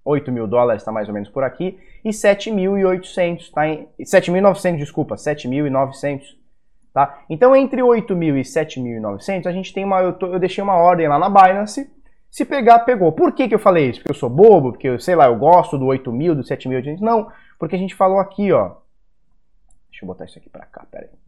8 0.05 0.31
mil 0.31 0.47
dólares 0.47 0.81
está 0.81 0.91
mais 0.91 1.07
ou 1.07 1.13
menos 1.13 1.29
por 1.29 1.43
aqui, 1.43 1.79
e 2.03 2.09
7.800, 2.09 3.51
tá? 3.51 3.61
7.900, 3.99 4.77
desculpa, 4.77 5.15
7.900, 5.15 6.21
tá? 6.93 7.23
Então, 7.29 7.55
entre 7.55 7.81
8.000 7.81 8.37
e 8.37 8.41
7.900, 8.41 9.45
a 9.45 9.51
gente 9.51 9.73
tem 9.73 9.85
uma, 9.85 10.01
eu, 10.01 10.13
tô, 10.13 10.27
eu, 10.27 10.39
deixei 10.39 10.63
uma 10.63 10.75
ordem 10.75 11.07
lá 11.07 11.17
na 11.17 11.29
Binance, 11.29 11.89
se 12.29 12.43
pegar, 12.45 12.79
pegou. 12.79 13.11
Por 13.11 13.31
que, 13.31 13.47
que 13.47 13.55
eu 13.55 13.59
falei 13.59 13.89
isso? 13.89 13.99
Porque 13.99 14.11
eu 14.11 14.15
sou 14.15 14.29
bobo? 14.29 14.71
Porque, 14.71 14.89
eu, 14.89 14.99
sei 14.99 15.15
lá, 15.15 15.27
eu 15.27 15.37
gosto 15.37 15.77
do 15.77 15.85
8.000, 15.85 16.33
do 16.33 16.43
7.800? 16.43 16.99
Não, 16.99 17.31
porque 17.59 17.75
a 17.75 17.79
gente 17.79 17.95
falou 17.95 18.19
aqui, 18.19 18.51
ó. 18.51 18.71
Deixa 19.91 20.03
eu 20.03 20.07
botar 20.07 20.25
isso 20.25 20.39
aqui 20.39 20.49
para 20.49 20.65
cá, 20.65 20.85
pera 20.91 21.05
aí. 21.05 21.23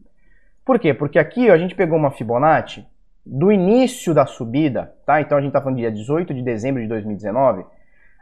Por 0.64 0.80
quê? 0.80 0.92
Porque 0.92 1.16
aqui 1.16 1.48
ó, 1.48 1.54
a 1.54 1.58
gente 1.58 1.76
pegou 1.76 1.96
uma 1.96 2.10
Fibonacci 2.10 2.84
do 3.24 3.52
início 3.52 4.12
da 4.12 4.26
subida, 4.26 4.92
tá? 5.06 5.20
Então 5.20 5.38
a 5.38 5.40
gente 5.40 5.52
tá 5.52 5.60
falando 5.60 5.78
dia 5.78 5.90
18 5.90 6.34
de 6.34 6.42
dezembro 6.42 6.82
de 6.82 6.88
2019, 6.88 7.64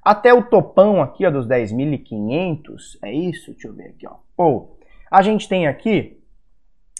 até 0.05 0.35
o 0.35 0.43
topão 0.43 1.01
aqui 1.01 1.25
ó, 1.25 1.31
dos 1.31 1.49
10.500, 1.49 2.99
é 3.03 3.13
isso? 3.13 3.53
Deixa 3.53 3.69
eu 3.69 3.73
ver 3.73 3.89
aqui. 3.89 4.07
Ó. 4.07 4.17
Ou 4.37 4.77
a 5.11 5.23
gente 5.23 5.49
tem 5.49 5.67
aqui 5.67 6.21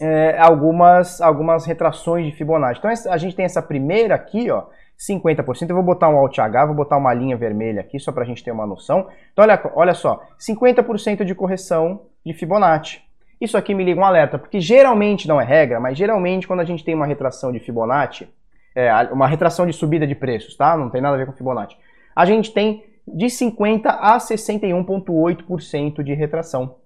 é, 0.01 0.39
algumas, 0.39 1.21
algumas 1.21 1.67
retrações 1.67 2.25
de 2.27 2.33
Fibonacci. 2.33 2.79
Então 2.79 3.13
a 3.13 3.19
gente 3.19 3.37
tem 3.37 3.45
essa 3.45 3.61
primeira 3.61 4.15
aqui, 4.15 4.51
ó, 4.51 4.65
50%. 4.99 5.69
Eu 5.69 5.75
vou 5.75 5.85
botar 5.85 6.09
um 6.09 6.17
Alt 6.17 6.39
H, 6.39 6.67
vou 6.67 6.75
botar 6.75 6.97
uma 6.97 7.13
linha 7.13 7.37
vermelha 7.37 7.81
aqui 7.81 7.99
só 7.99 8.11
para 8.11 8.23
a 8.23 8.27
gente 8.27 8.43
ter 8.43 8.53
uma 8.53 8.67
noção. 8.67 9.09
Então 9.33 9.45
olha, 9.45 9.61
olha 9.75 9.95
só, 9.95 10.23
50% 10.39 11.25
de 11.25 11.35
correção 11.35 12.07
de 12.25 12.33
Fibonacci. 12.33 13.03
Isso 13.41 13.59
aqui 13.59 13.75
me 13.75 13.85
liga 13.85 14.01
um 14.01 14.05
alerta, 14.05 14.39
porque 14.39 14.61
geralmente 14.61 15.29
não 15.29 15.41
é 15.41 15.45
regra, 15.45 15.79
mas 15.79 15.99
geralmente 15.99 16.47
quando 16.47 16.61
a 16.61 16.65
gente 16.65 16.85
tem 16.85 16.95
uma 16.95 17.05
retração 17.05 17.53
de 17.53 17.59
Fibonacci, 17.59 18.29
é, 18.75 18.91
uma 19.13 19.27
retração 19.27 19.67
de 19.67 19.73
subida 19.73 20.07
de 20.07 20.15
preços, 20.15 20.57
tá? 20.57 20.77
Não 20.77 20.89
tem 20.89 21.01
nada 21.01 21.15
a 21.15 21.19
ver 21.19 21.27
com 21.27 21.33
Fibonacci. 21.33 21.77
A 22.17 22.25
gente 22.25 22.53
tem 22.53 22.85
de 23.07 23.29
50 23.29 23.91
a 23.91 24.19
61,8% 24.19 26.03
de 26.03 26.15
retração. 26.15 26.77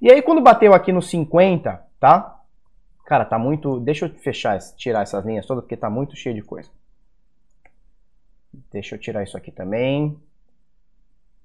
E 0.00 0.10
aí 0.10 0.22
quando 0.22 0.40
bateu 0.40 0.74
aqui 0.74 0.92
no 0.92 1.02
50, 1.02 1.80
tá? 1.98 2.40
Cara, 3.06 3.24
tá 3.24 3.38
muito... 3.38 3.80
Deixa 3.80 4.06
eu 4.06 4.10
fechar, 4.10 4.58
tirar 4.76 5.02
essas 5.02 5.24
linhas 5.24 5.46
todas, 5.46 5.64
porque 5.64 5.76
tá 5.76 5.90
muito 5.90 6.16
cheio 6.16 6.34
de 6.34 6.42
coisa. 6.42 6.70
Deixa 8.72 8.94
eu 8.94 8.98
tirar 8.98 9.22
isso 9.22 9.36
aqui 9.36 9.50
também. 9.50 10.16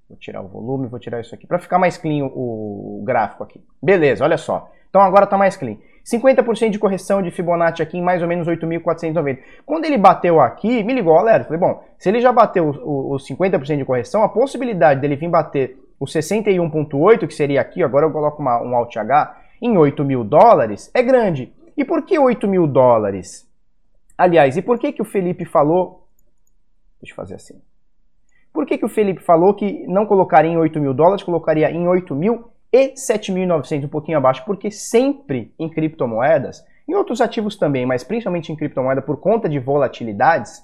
Vou 0.08 0.18
tirar 0.18 0.42
o 0.42 0.48
volume, 0.48 0.88
vou 0.88 1.00
tirar 1.00 1.20
isso 1.20 1.34
aqui, 1.34 1.48
para 1.48 1.58
ficar 1.58 1.80
mais 1.80 1.98
clean 1.98 2.26
o, 2.26 3.00
o 3.00 3.04
gráfico 3.04 3.44
aqui. 3.44 3.64
Beleza, 3.82 4.24
olha 4.24 4.38
só. 4.38 4.72
Então 4.90 5.02
agora 5.02 5.26
está 5.26 5.38
mais 5.38 5.58
clean. 5.58 5.78
50% 6.06 6.70
de 6.70 6.78
correção 6.78 7.22
de 7.22 7.32
Fibonacci 7.32 7.82
aqui 7.82 7.98
em 7.98 8.02
mais 8.02 8.22
ou 8.22 8.28
menos 8.28 8.48
8.490. 8.48 9.40
Quando 9.66 9.86
ele 9.86 9.98
bateu 9.98 10.40
aqui, 10.40 10.84
me 10.84 10.94
ligou 10.94 11.14
o 11.14 11.18
alerta. 11.18 11.46
Falei, 11.46 11.60
bom, 11.60 11.84
se 11.98 12.10
ele 12.10 12.20
já 12.20 12.32
bateu 12.32 12.70
os 12.70 13.28
50% 13.28 13.78
de 13.78 13.86
correção, 13.86 14.24
a 14.24 14.30
possibilidade 14.30 15.02
dele 15.02 15.16
vir 15.16 15.30
bater 15.30 15.78
o 16.00 16.06
61.8, 16.06 17.26
que 17.26 17.34
seria 17.34 17.60
aqui, 17.62 17.82
agora 17.82 18.06
eu 18.06 18.12
coloco 18.12 18.42
uma, 18.42 18.62
um 18.62 18.76
Alt 18.76 18.96
H, 18.96 19.38
em 19.62 19.78
8 19.78 20.04
mil 20.04 20.24
dólares, 20.24 20.92
é 20.94 21.02
grande. 21.02 21.52
E 21.76 21.84
por 21.84 22.06
que 22.06 22.20
8 22.20 22.48
mil 22.48 22.68
dólares? 22.68 23.50
Aliás, 24.18 24.56
e 24.58 24.62
por 24.62 24.78
que, 24.78 24.92
que 24.92 25.02
o 25.02 25.06
Felipe 25.06 25.44
falou... 25.44 26.08
Deixa 27.02 27.14
eu 27.14 27.16
fazer 27.16 27.36
assim. 27.36 27.60
Por 28.54 28.66
que, 28.66 28.78
que 28.78 28.86
o 28.86 28.90
Felipe 28.90 29.22
falou 29.22 29.54
que 29.54 29.86
não 29.88 30.06
colocaria 30.06 30.52
em 30.52 30.58
8 30.58 30.80
mil 30.80 30.94
dólares, 30.94 31.24
colocaria 31.24 31.70
em 31.72 31.88
8 31.88 32.16
mil 32.16 32.46
e 32.76 32.94
7.900, 32.94 33.86
um 33.86 33.88
pouquinho 33.88 34.18
abaixo? 34.18 34.44
Porque 34.46 34.70
sempre 34.70 35.54
em 35.58 35.70
criptomoedas, 35.70 36.62
em 36.86 36.94
outros 36.94 37.22
ativos 37.22 37.56
também, 37.56 37.86
mas 37.86 38.04
principalmente 38.04 38.52
em 38.52 38.56
criptomoeda 38.56 39.02
por 39.02 39.18
conta 39.18 39.48
de 39.48 39.58
volatilidades, 39.60 40.62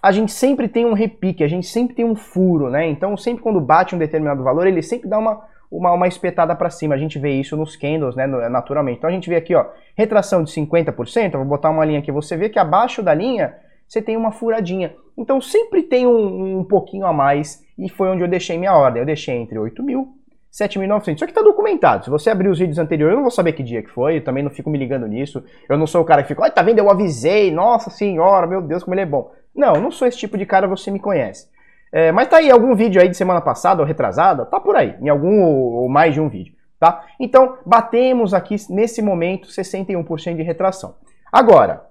a 0.00 0.12
gente 0.12 0.30
sempre 0.30 0.68
tem 0.68 0.86
um 0.86 0.92
repique, 0.92 1.42
a 1.42 1.48
gente 1.48 1.66
sempre 1.66 1.96
tem 1.96 2.04
um 2.04 2.14
furo, 2.14 2.70
né? 2.70 2.86
Então, 2.86 3.16
sempre 3.16 3.42
quando 3.42 3.60
bate 3.60 3.92
um 3.92 3.98
determinado 3.98 4.44
valor, 4.44 4.68
ele 4.68 4.82
sempre 4.82 5.08
dá 5.08 5.18
uma, 5.18 5.42
uma, 5.68 5.90
uma 5.92 6.06
espetada 6.06 6.54
para 6.54 6.70
cima. 6.70 6.94
A 6.94 6.98
gente 6.98 7.18
vê 7.18 7.32
isso 7.32 7.56
nos 7.56 7.74
candles, 7.74 8.14
né, 8.14 8.24
naturalmente. 8.26 8.98
Então, 8.98 9.10
a 9.10 9.12
gente 9.12 9.28
vê 9.28 9.34
aqui, 9.34 9.52
ó, 9.52 9.66
retração 9.96 10.44
de 10.44 10.52
50%, 10.52 11.34
eu 11.34 11.40
vou 11.40 11.48
botar 11.48 11.70
uma 11.70 11.84
linha 11.84 11.98
aqui, 11.98 12.12
você 12.12 12.36
vê 12.36 12.48
que 12.48 12.58
abaixo 12.58 13.02
da 13.02 13.12
linha 13.12 13.56
você 13.88 14.00
tem 14.00 14.16
uma 14.16 14.30
furadinha. 14.30 14.94
Então 15.16 15.40
sempre 15.40 15.82
tem 15.82 16.06
um, 16.06 16.58
um 16.58 16.64
pouquinho 16.64 17.06
a 17.06 17.12
mais 17.12 17.64
e 17.78 17.88
foi 17.88 18.08
onde 18.08 18.22
eu 18.22 18.28
deixei 18.28 18.58
minha 18.58 18.74
ordem. 18.74 19.00
Eu 19.00 19.06
deixei 19.06 19.34
entre 19.34 19.58
8 19.58 19.82
mil 19.82 20.15
7.900. 20.58 21.16
Isso 21.16 21.24
aqui 21.24 21.32
está 21.32 21.42
documentado. 21.42 22.04
Se 22.04 22.10
você 22.10 22.30
abrir 22.30 22.48
os 22.48 22.58
vídeos 22.58 22.78
anteriores, 22.78 23.12
eu 23.12 23.16
não 23.16 23.24
vou 23.24 23.30
saber 23.30 23.52
que 23.52 23.62
dia 23.62 23.82
que 23.82 23.90
foi, 23.90 24.16
eu 24.16 24.24
também 24.24 24.42
não 24.42 24.50
fico 24.50 24.70
me 24.70 24.78
ligando 24.78 25.06
nisso. 25.06 25.44
Eu 25.68 25.76
não 25.76 25.86
sou 25.86 26.00
o 26.00 26.04
cara 26.04 26.22
que 26.22 26.28
fica, 26.28 26.42
olha, 26.42 26.50
tá 26.50 26.62
vendo? 26.62 26.78
Eu 26.78 26.90
avisei, 26.90 27.52
nossa 27.52 27.90
senhora, 27.90 28.46
meu 28.46 28.62
Deus, 28.62 28.82
como 28.82 28.94
ele 28.94 29.02
é 29.02 29.06
bom. 29.06 29.30
Não, 29.54 29.74
eu 29.74 29.80
não 29.80 29.90
sou 29.90 30.08
esse 30.08 30.16
tipo 30.16 30.38
de 30.38 30.46
cara, 30.46 30.66
você 30.66 30.90
me 30.90 30.98
conhece. 30.98 31.48
É, 31.92 32.10
mas 32.10 32.28
tá 32.28 32.38
aí 32.38 32.50
algum 32.50 32.74
vídeo 32.74 33.00
aí 33.00 33.08
de 33.08 33.16
semana 33.16 33.40
passada 33.40 33.80
ou 33.80 33.86
retrasada, 33.86 34.44
tá 34.46 34.58
por 34.58 34.76
aí, 34.76 34.96
em 35.00 35.08
algum 35.08 35.42
ou, 35.42 35.72
ou 35.82 35.88
mais 35.88 36.14
de 36.14 36.20
um 36.20 36.28
vídeo, 36.28 36.54
tá? 36.80 37.04
Então, 37.18 37.58
batemos 37.64 38.34
aqui 38.34 38.56
nesse 38.68 39.00
momento 39.00 39.48
61% 39.48 40.36
de 40.36 40.42
retração. 40.42 40.96
Agora, 41.32 41.84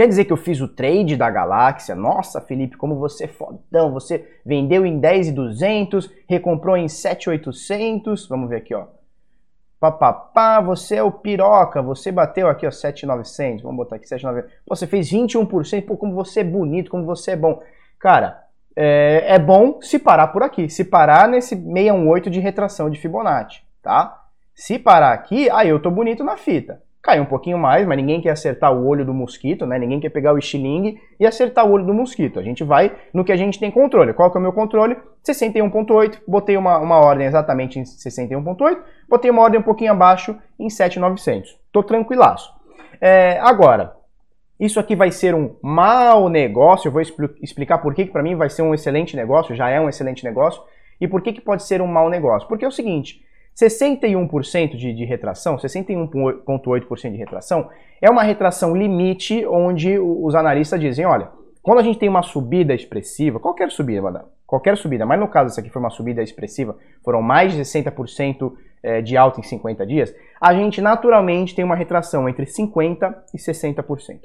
Quer 0.00 0.08
dizer 0.08 0.24
que 0.24 0.32
eu 0.32 0.36
fiz 0.38 0.62
o 0.62 0.66
trade 0.66 1.14
da 1.14 1.28
galáxia? 1.28 1.94
Nossa, 1.94 2.40
Felipe, 2.40 2.74
como 2.74 2.96
você 2.96 3.24
é 3.24 3.28
fodão. 3.28 3.92
Você 3.92 4.26
vendeu 4.46 4.86
em 4.86 4.98
10,200, 4.98 6.10
recomprou 6.26 6.74
em 6.74 6.88
7,800. 6.88 8.26
Vamos 8.26 8.48
ver 8.48 8.56
aqui, 8.56 8.74
ó. 8.74 8.86
Papapá, 9.78 10.58
você 10.58 10.96
é 10.96 11.02
o 11.02 11.12
piroca. 11.12 11.82
Você 11.82 12.10
bateu 12.10 12.48
aqui, 12.48 12.66
ó, 12.66 12.70
7,900. 12.70 13.62
Vamos 13.62 13.76
botar 13.76 13.96
aqui 13.96 14.08
7,900. 14.08 14.50
Você 14.66 14.86
fez 14.86 15.12
21%. 15.12 15.84
Pô, 15.84 15.98
como 15.98 16.14
você 16.14 16.40
é 16.40 16.44
bonito, 16.44 16.90
como 16.90 17.04
você 17.04 17.32
é 17.32 17.36
bom. 17.36 17.62
Cara, 17.98 18.42
é, 18.74 19.34
é 19.34 19.38
bom 19.38 19.82
se 19.82 19.98
parar 19.98 20.28
por 20.28 20.42
aqui. 20.42 20.70
Se 20.70 20.82
parar 20.82 21.28
nesse 21.28 21.54
618 21.54 22.30
de 22.30 22.40
retração 22.40 22.88
de 22.88 22.98
Fibonacci, 22.98 23.60
tá? 23.82 24.18
Se 24.54 24.78
parar 24.78 25.12
aqui, 25.12 25.50
aí 25.50 25.68
eu 25.68 25.78
tô 25.78 25.90
bonito 25.90 26.24
na 26.24 26.38
fita. 26.38 26.80
Caiu 27.02 27.22
um 27.22 27.26
pouquinho 27.26 27.56
mais, 27.56 27.86
mas 27.86 27.96
ninguém 27.96 28.20
quer 28.20 28.30
acertar 28.30 28.72
o 28.72 28.86
olho 28.86 29.06
do 29.06 29.14
mosquito, 29.14 29.64
né? 29.64 29.78
Ninguém 29.78 30.00
quer 30.00 30.10
pegar 30.10 30.34
o 30.34 30.38
estilingue 30.38 31.00
e 31.18 31.26
acertar 31.26 31.66
o 31.66 31.72
olho 31.72 31.86
do 31.86 31.94
mosquito. 31.94 32.38
A 32.38 32.42
gente 32.42 32.62
vai 32.62 32.94
no 33.12 33.24
que 33.24 33.32
a 33.32 33.36
gente 33.36 33.58
tem 33.58 33.70
controle. 33.70 34.12
Qual 34.12 34.30
que 34.30 34.36
é 34.36 34.40
o 34.40 34.42
meu 34.42 34.52
controle? 34.52 34.96
61.8, 35.26 36.18
botei 36.28 36.56
uma, 36.58 36.78
uma 36.78 36.98
ordem 36.98 37.26
exatamente 37.26 37.78
em 37.78 37.82
61.8, 37.84 38.78
botei 39.08 39.30
uma 39.30 39.42
ordem 39.42 39.60
um 39.60 39.62
pouquinho 39.62 39.92
abaixo 39.92 40.36
em 40.58 40.68
7.900. 40.68 41.44
Tô 41.72 41.82
tranquilaço. 41.82 42.52
É, 43.00 43.38
agora, 43.40 43.94
isso 44.58 44.78
aqui 44.78 44.94
vai 44.94 45.10
ser 45.10 45.34
um 45.34 45.56
mau 45.62 46.28
negócio, 46.28 46.88
eu 46.88 46.92
vou 46.92 47.00
expl 47.00 47.24
explicar 47.40 47.78
por 47.78 47.94
que, 47.94 48.04
que 48.04 48.12
para 48.12 48.22
mim 48.22 48.36
vai 48.36 48.50
ser 48.50 48.60
um 48.60 48.74
excelente 48.74 49.16
negócio, 49.16 49.54
já 49.54 49.70
é 49.70 49.80
um 49.80 49.88
excelente 49.88 50.22
negócio, 50.22 50.62
e 51.00 51.08
por 51.08 51.22
que, 51.22 51.32
que 51.32 51.40
pode 51.40 51.62
ser 51.62 51.80
um 51.80 51.86
mau 51.86 52.10
negócio. 52.10 52.46
Porque 52.46 52.64
é 52.64 52.68
o 52.68 52.72
seguinte, 52.72 53.22
61% 53.60 54.76
de, 54.76 54.92
de 54.92 55.04
retração, 55.04 55.56
61,8% 55.56 57.10
de 57.10 57.16
retração, 57.16 57.68
é 58.00 58.10
uma 58.10 58.22
retração 58.22 58.74
limite 58.74 59.44
onde 59.46 59.98
os 59.98 60.34
analistas 60.34 60.80
dizem, 60.80 61.04
olha, 61.04 61.28
quando 61.62 61.78
a 61.78 61.82
gente 61.82 61.98
tem 61.98 62.08
uma 62.08 62.22
subida 62.22 62.74
expressiva, 62.74 63.38
qualquer 63.38 63.70
subida, 63.70 64.24
qualquer 64.46 64.76
subida, 64.76 65.04
mas 65.04 65.20
no 65.20 65.28
caso 65.28 65.52
essa 65.52 65.60
aqui 65.60 65.68
foi 65.68 65.80
uma 65.80 65.90
subida 65.90 66.22
expressiva, 66.22 66.76
foram 67.04 67.20
mais 67.20 67.52
de 67.52 67.60
60% 67.60 68.52
eh, 68.82 69.02
de 69.02 69.16
alta 69.16 69.40
em 69.40 69.42
50 69.42 69.86
dias, 69.86 70.14
a 70.40 70.54
gente 70.54 70.80
naturalmente 70.80 71.54
tem 71.54 71.64
uma 71.64 71.76
retração 71.76 72.28
entre 72.28 72.46
50% 72.46 73.14
e 73.34 73.38
60%. 73.38 74.20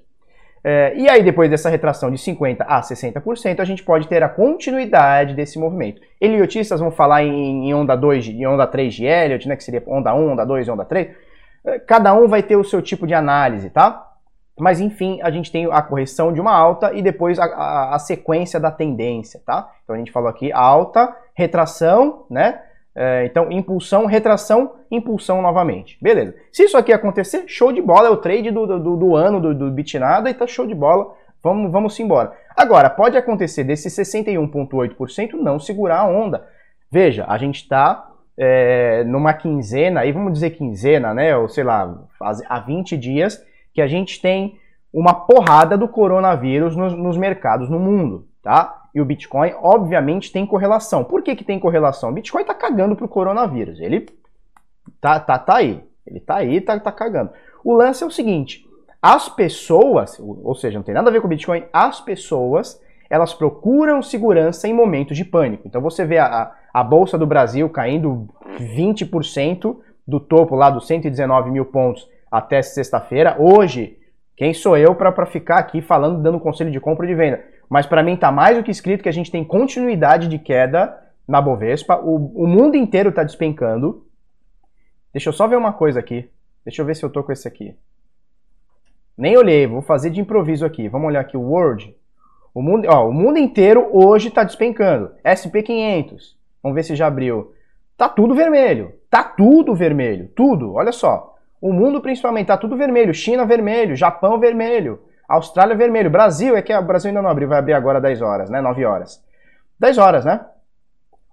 É, 0.67 0.95
e 0.95 1.07
aí, 1.07 1.21
depois 1.21 1.47
dessa 1.47 1.69
retração 1.69 2.09
de 2.09 2.17
50% 2.17 2.65
a 2.67 2.81
60%, 2.81 3.59
a 3.59 3.63
gente 3.63 3.83
pode 3.83 4.07
ter 4.07 4.23
a 4.23 4.29
continuidade 4.29 5.35
desse 5.35 5.59
movimento. 5.59 6.01
Eliotistas 6.19 6.79
vão 6.79 6.89
falar 6.89 7.21
em, 7.21 7.69
em 7.69 7.73
onda 7.75 7.95
2, 7.95 8.29
em 8.29 8.47
onda 8.47 8.65
3 8.65 8.91
de 8.91 9.05
Elliott, 9.05 9.47
né, 9.47 9.55
que 9.55 9.63
seria 9.63 9.83
onda 9.85 10.15
1, 10.15 10.31
onda 10.31 10.43
2 10.43 10.67
e 10.67 10.71
onda 10.71 10.83
3. 10.83 11.09
É, 11.67 11.77
cada 11.77 12.15
um 12.15 12.27
vai 12.27 12.41
ter 12.41 12.55
o 12.55 12.63
seu 12.63 12.81
tipo 12.81 13.05
de 13.05 13.13
análise, 13.13 13.69
tá? 13.69 14.11
Mas 14.59 14.81
enfim, 14.81 15.19
a 15.21 15.29
gente 15.29 15.51
tem 15.51 15.71
a 15.71 15.83
correção 15.83 16.33
de 16.33 16.41
uma 16.41 16.55
alta 16.55 16.91
e 16.95 17.01
depois 17.03 17.37
a, 17.37 17.45
a, 17.45 17.95
a 17.95 17.99
sequência 17.99 18.59
da 18.59 18.71
tendência, 18.71 19.39
tá? 19.45 19.69
Então 19.83 19.95
a 19.95 19.99
gente 19.99 20.11
falou 20.11 20.29
aqui 20.29 20.51
alta, 20.51 21.15
retração, 21.35 22.25
né? 22.27 22.59
É, 22.95 23.25
então, 23.25 23.51
impulsão, 23.51 24.05
retração, 24.05 24.75
impulsão 24.89 25.41
novamente. 25.41 25.97
Beleza. 26.01 26.33
Se 26.51 26.63
isso 26.63 26.77
aqui 26.77 26.93
acontecer, 26.93 27.43
show 27.47 27.73
de 27.73 27.81
bola. 27.81 28.07
É 28.07 28.11
o 28.11 28.17
trade 28.17 28.51
do, 28.51 28.65
do, 28.65 28.95
do 28.95 29.15
ano 29.15 29.41
do, 29.41 29.53
do 29.53 29.71
Bitnada 29.71 30.29
e 30.29 30.33
tá 30.33 30.47
show 30.47 30.65
de 30.65 30.73
bola. 30.73 31.13
Vamos, 31.43 31.71
vamos 31.71 31.99
embora. 31.99 32.33
Agora, 32.55 32.89
pode 32.89 33.17
acontecer 33.17 33.63
desse 33.63 33.89
61,8% 33.89 35.33
não 35.33 35.59
segurar 35.59 35.99
a 35.99 36.07
onda. 36.07 36.47
Veja, 36.89 37.25
a 37.27 37.37
gente 37.37 37.57
está 37.57 38.09
é, 38.37 39.03
numa 39.03 39.33
quinzena, 39.33 40.01
aí 40.01 40.11
vamos 40.11 40.33
dizer 40.33 40.51
quinzena, 40.51 41.13
né? 41.13 41.35
Ou 41.35 41.49
sei 41.49 41.63
lá, 41.63 42.01
há 42.47 42.59
20 42.59 42.97
dias, 42.97 43.43
que 43.73 43.81
a 43.81 43.87
gente 43.87 44.21
tem 44.21 44.57
uma 44.91 45.13
porrada 45.13 45.77
do 45.77 45.89
coronavírus 45.89 46.75
nos, 46.75 46.93
nos 46.93 47.17
mercados 47.17 47.69
no 47.69 47.77
mundo, 47.77 48.25
tá? 48.41 48.84
E 48.95 49.01
o 49.01 49.05
Bitcoin, 49.05 49.53
obviamente, 49.61 50.31
tem 50.31 50.45
correlação. 50.45 51.03
Por 51.03 51.21
que, 51.21 51.35
que 51.35 51.43
tem 51.43 51.59
correlação? 51.59 52.09
O 52.09 52.13
Bitcoin 52.13 52.41
está 52.41 52.53
cagando 52.53 52.95
para 52.95 53.05
o 53.05 53.09
coronavírus. 53.09 53.81
Ele 53.81 54.07
tá, 55.01 55.19
tá, 55.19 55.37
tá 55.37 55.57
aí. 55.57 55.83
Ele 56.07 56.21
tá 56.21 56.37
aí, 56.37 56.61
tá, 56.61 56.79
tá 56.79 56.93
cagando. 56.93 57.31
O 57.61 57.73
lance 57.73 58.01
é 58.01 58.07
o 58.07 58.11
seguinte: 58.11 58.65
as 59.01 59.27
pessoas, 59.27 60.17
ou 60.17 60.55
seja, 60.55 60.77
não 60.77 60.83
tem 60.83 60.95
nada 60.95 61.09
a 61.09 61.11
ver 61.11 61.19
com 61.19 61.27
o 61.27 61.29
Bitcoin, 61.29 61.65
as 61.73 61.99
pessoas 61.99 62.81
elas 63.09 63.33
procuram 63.33 64.01
segurança 64.01 64.67
em 64.67 64.73
momentos 64.73 65.17
de 65.17 65.25
pânico. 65.25 65.67
Então 65.67 65.81
você 65.81 66.05
vê 66.05 66.17
a, 66.17 66.53
a 66.73 66.83
Bolsa 66.83 67.17
do 67.17 67.27
Brasil 67.27 67.69
caindo 67.69 68.27
20% 68.59 69.75
do 70.07 70.19
topo 70.19 70.55
lá 70.55 70.69
dos 70.69 70.87
119 70.87 71.51
mil 71.51 71.65
pontos 71.65 72.07
até 72.31 72.61
sexta-feira. 72.61 73.35
Hoje, 73.37 73.97
quem 74.37 74.53
sou 74.53 74.77
eu 74.77 74.95
para 74.95 75.25
ficar 75.25 75.57
aqui 75.57 75.81
falando, 75.81 76.21
dando 76.21 76.39
conselho 76.39 76.71
de 76.71 76.79
compra 76.79 77.05
e 77.05 77.09
de 77.09 77.15
venda? 77.15 77.43
Mas 77.69 77.85
para 77.85 78.03
mim 78.03 78.13
está 78.13 78.31
mais 78.31 78.57
do 78.57 78.63
que 78.63 78.71
escrito 78.71 79.03
que 79.03 79.09
a 79.09 79.13
gente 79.13 79.31
tem 79.31 79.43
continuidade 79.43 80.27
de 80.27 80.37
queda 80.37 80.97
na 81.27 81.41
Bovespa. 81.41 81.97
O, 81.97 82.43
o 82.43 82.47
mundo 82.47 82.75
inteiro 82.75 83.09
está 83.09 83.23
despencando. 83.23 84.05
Deixa 85.11 85.29
eu 85.29 85.33
só 85.33 85.47
ver 85.47 85.57
uma 85.57 85.73
coisa 85.73 85.99
aqui. 85.99 86.29
Deixa 86.63 86.81
eu 86.81 86.85
ver 86.85 86.95
se 86.95 87.03
eu 87.03 87.09
tô 87.09 87.23
com 87.23 87.31
esse 87.31 87.47
aqui. 87.47 87.75
Nem 89.17 89.37
olhei, 89.37 89.65
vou 89.65 89.81
fazer 89.81 90.09
de 90.09 90.19
improviso 90.19 90.65
aqui. 90.65 90.89
Vamos 90.89 91.07
olhar 91.07 91.21
aqui 91.21 91.37
o 91.37 91.41
Word. 91.41 91.95
O 92.53 92.61
mundo, 92.61 92.87
ó, 92.89 93.07
o 93.07 93.13
mundo 93.13 93.37
inteiro 93.37 93.89
hoje 93.91 94.27
está 94.27 94.43
despencando. 94.43 95.11
SP500. 95.23 96.35
Vamos 96.61 96.75
ver 96.75 96.83
se 96.83 96.95
já 96.95 97.07
abriu. 97.07 97.53
Tá 97.97 98.09
tudo 98.09 98.35
vermelho. 98.35 98.93
Tá 99.09 99.23
tudo 99.23 99.73
vermelho. 99.73 100.29
Tudo. 100.35 100.73
Olha 100.73 100.91
só. 100.91 101.35
O 101.61 101.71
mundo 101.71 102.01
principalmente 102.01 102.47
tá 102.47 102.57
tudo 102.57 102.75
vermelho. 102.75 103.13
China 103.13 103.45
vermelho, 103.45 103.95
Japão 103.95 104.39
vermelho. 104.39 104.99
Austrália 105.27 105.75
vermelho. 105.75 106.09
Brasil, 106.09 106.55
é 106.55 106.61
que 106.61 106.73
o 106.73 106.81
Brasil 106.81 107.09
ainda 107.09 107.21
não 107.21 107.29
abriu, 107.29 107.47
vai 107.47 107.59
abrir 107.59 107.73
agora 107.73 108.01
10 108.01 108.21
horas, 108.21 108.49
né? 108.49 108.61
9 108.61 108.85
horas. 108.85 109.23
10 109.79 109.97
horas, 109.97 110.25
né? 110.25 110.45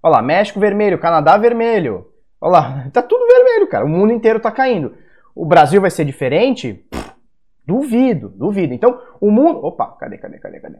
Olha 0.01 0.13
lá, 0.13 0.21
México 0.21 0.59
vermelho, 0.59 0.99
Canadá 0.99 1.37
vermelho. 1.37 2.07
Olha 2.41 2.51
lá, 2.51 2.85
tá 2.93 3.01
tudo 3.01 3.25
vermelho, 3.27 3.67
cara. 3.67 3.85
O 3.85 3.89
mundo 3.89 4.11
inteiro 4.11 4.39
tá 4.39 4.51
caindo. 4.51 4.95
O 5.35 5.45
Brasil 5.45 5.81
vai 5.81 5.91
ser 5.91 6.05
diferente? 6.05 6.85
duvido, 7.65 8.29
duvido. 8.29 8.73
Então, 8.73 9.01
o 9.19 9.31
mundo. 9.31 9.63
Opa, 9.65 9.87
cadê, 9.99 10.17
cadê, 10.17 10.37
cadê, 10.37 10.59
cadê? 10.59 10.77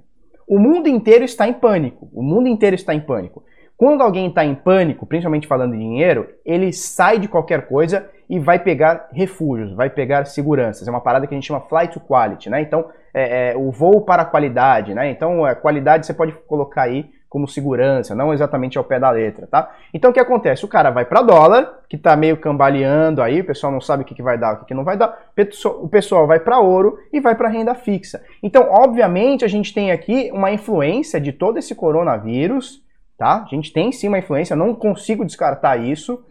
O 0.47 0.59
mundo 0.59 0.87
inteiro 0.87 1.23
está 1.23 1.47
em 1.47 1.53
pânico. 1.53 2.09
O 2.13 2.21
mundo 2.21 2.47
inteiro 2.47 2.75
está 2.75 2.93
em 2.93 2.99
pânico. 2.99 3.43
Quando 3.77 4.01
alguém 4.01 4.27
está 4.27 4.45
em 4.45 4.55
pânico, 4.55 5.05
principalmente 5.05 5.47
falando 5.47 5.73
de 5.73 5.79
dinheiro, 5.79 6.29
ele 6.45 6.71
sai 6.71 7.19
de 7.19 7.27
qualquer 7.27 7.67
coisa 7.67 8.09
e 8.29 8.39
vai 8.39 8.59
pegar 8.59 9.09
refúgios, 9.11 9.73
vai 9.73 9.89
pegar 9.89 10.25
seguranças. 10.25 10.87
É 10.87 10.91
uma 10.91 11.01
parada 11.01 11.27
que 11.27 11.33
a 11.33 11.37
gente 11.37 11.47
chama 11.47 11.61
flight 11.61 11.93
to 11.93 11.99
quality, 11.99 12.49
né? 12.49 12.61
Então, 12.61 12.85
é, 13.13 13.51
é, 13.51 13.57
o 13.57 13.71
voo 13.71 14.01
para 14.01 14.21
a 14.21 14.25
qualidade, 14.25 14.93
né? 14.93 15.09
Então, 15.09 15.43
a 15.45 15.53
qualidade 15.53 16.05
você 16.05 16.13
pode 16.13 16.31
colocar 16.47 16.83
aí 16.83 17.09
como 17.33 17.47
segurança, 17.47 18.13
não 18.13 18.31
exatamente 18.31 18.77
ao 18.77 18.83
pé 18.83 18.99
da 18.99 19.09
letra, 19.09 19.47
tá? 19.47 19.71
Então 19.91 20.11
o 20.11 20.13
que 20.13 20.19
acontece? 20.19 20.65
O 20.65 20.67
cara 20.67 20.91
vai 20.91 21.03
para 21.03 21.23
dólar, 21.23 21.79
que 21.89 21.97
tá 21.97 22.15
meio 22.15 22.37
cambaleando 22.37 23.23
aí, 23.23 23.41
o 23.41 23.43
pessoal 23.43 23.73
não 23.73 23.81
sabe 23.81 24.03
o 24.03 24.05
que, 24.05 24.13
que 24.13 24.21
vai 24.21 24.37
dar, 24.37 24.53
o 24.53 24.59
que, 24.59 24.65
que 24.65 24.73
não 24.75 24.83
vai 24.83 24.95
dar. 24.95 25.31
O 25.81 25.87
pessoal 25.87 26.27
vai 26.27 26.39
para 26.39 26.59
ouro 26.59 26.99
e 27.11 27.19
vai 27.19 27.33
para 27.33 27.49
renda 27.49 27.73
fixa. 27.73 28.23
Então, 28.43 28.69
obviamente, 28.69 29.43
a 29.43 29.47
gente 29.47 29.73
tem 29.73 29.91
aqui 29.91 30.29
uma 30.31 30.51
influência 30.51 31.19
de 31.19 31.31
todo 31.31 31.57
esse 31.57 31.73
coronavírus, 31.73 32.83
tá? 33.23 33.45
A 33.49 33.55
gente 33.55 33.71
tem 33.71 33.89
sim 33.93 34.09
uma 34.09 34.19
influência, 34.19 34.53
não 34.53 34.75
consigo 34.75 35.23
descartar 35.23 35.77
isso. 35.77 36.21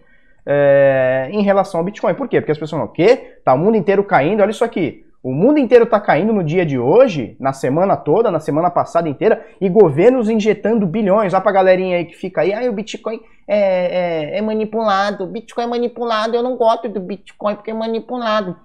É, 0.44 1.28
em 1.30 1.40
relação 1.40 1.78
ao 1.78 1.84
Bitcoin. 1.84 2.14
Por 2.14 2.28
quê? 2.28 2.40
Porque 2.40 2.50
as 2.50 2.58
pessoas 2.58 2.72
falam, 2.72 2.86
o 2.86 2.92
quê? 2.92 3.38
Tá 3.44 3.54
o 3.54 3.58
mundo 3.58 3.76
inteiro 3.76 4.02
caindo, 4.02 4.42
olha 4.42 4.50
isso 4.50 4.64
aqui. 4.64 5.06
O 5.22 5.32
mundo 5.32 5.58
inteiro 5.58 5.84
está 5.84 6.00
caindo 6.00 6.32
no 6.32 6.42
dia 6.42 6.66
de 6.66 6.76
hoje, 6.76 7.36
na 7.38 7.52
semana 7.52 7.96
toda, 7.96 8.28
na 8.28 8.40
semana 8.40 8.68
passada 8.68 9.08
inteira, 9.08 9.46
e 9.60 9.68
governos 9.68 10.28
injetando 10.28 10.84
bilhões. 10.84 11.32
Olha 11.32 11.40
pra 11.40 11.52
galerinha 11.52 11.96
aí 11.96 12.04
que 12.04 12.16
fica 12.16 12.40
aí, 12.40 12.52
ah, 12.52 12.68
o 12.68 12.72
Bitcoin 12.72 13.20
é, 13.46 14.34
é, 14.34 14.38
é 14.38 14.42
manipulado, 14.42 15.24
o 15.24 15.28
Bitcoin 15.28 15.64
é 15.64 15.68
manipulado, 15.68 16.34
eu 16.34 16.42
não 16.42 16.56
gosto 16.56 16.88
do 16.88 16.98
Bitcoin 16.98 17.54
porque 17.54 17.70
é 17.70 17.74
manipulado. 17.74 18.56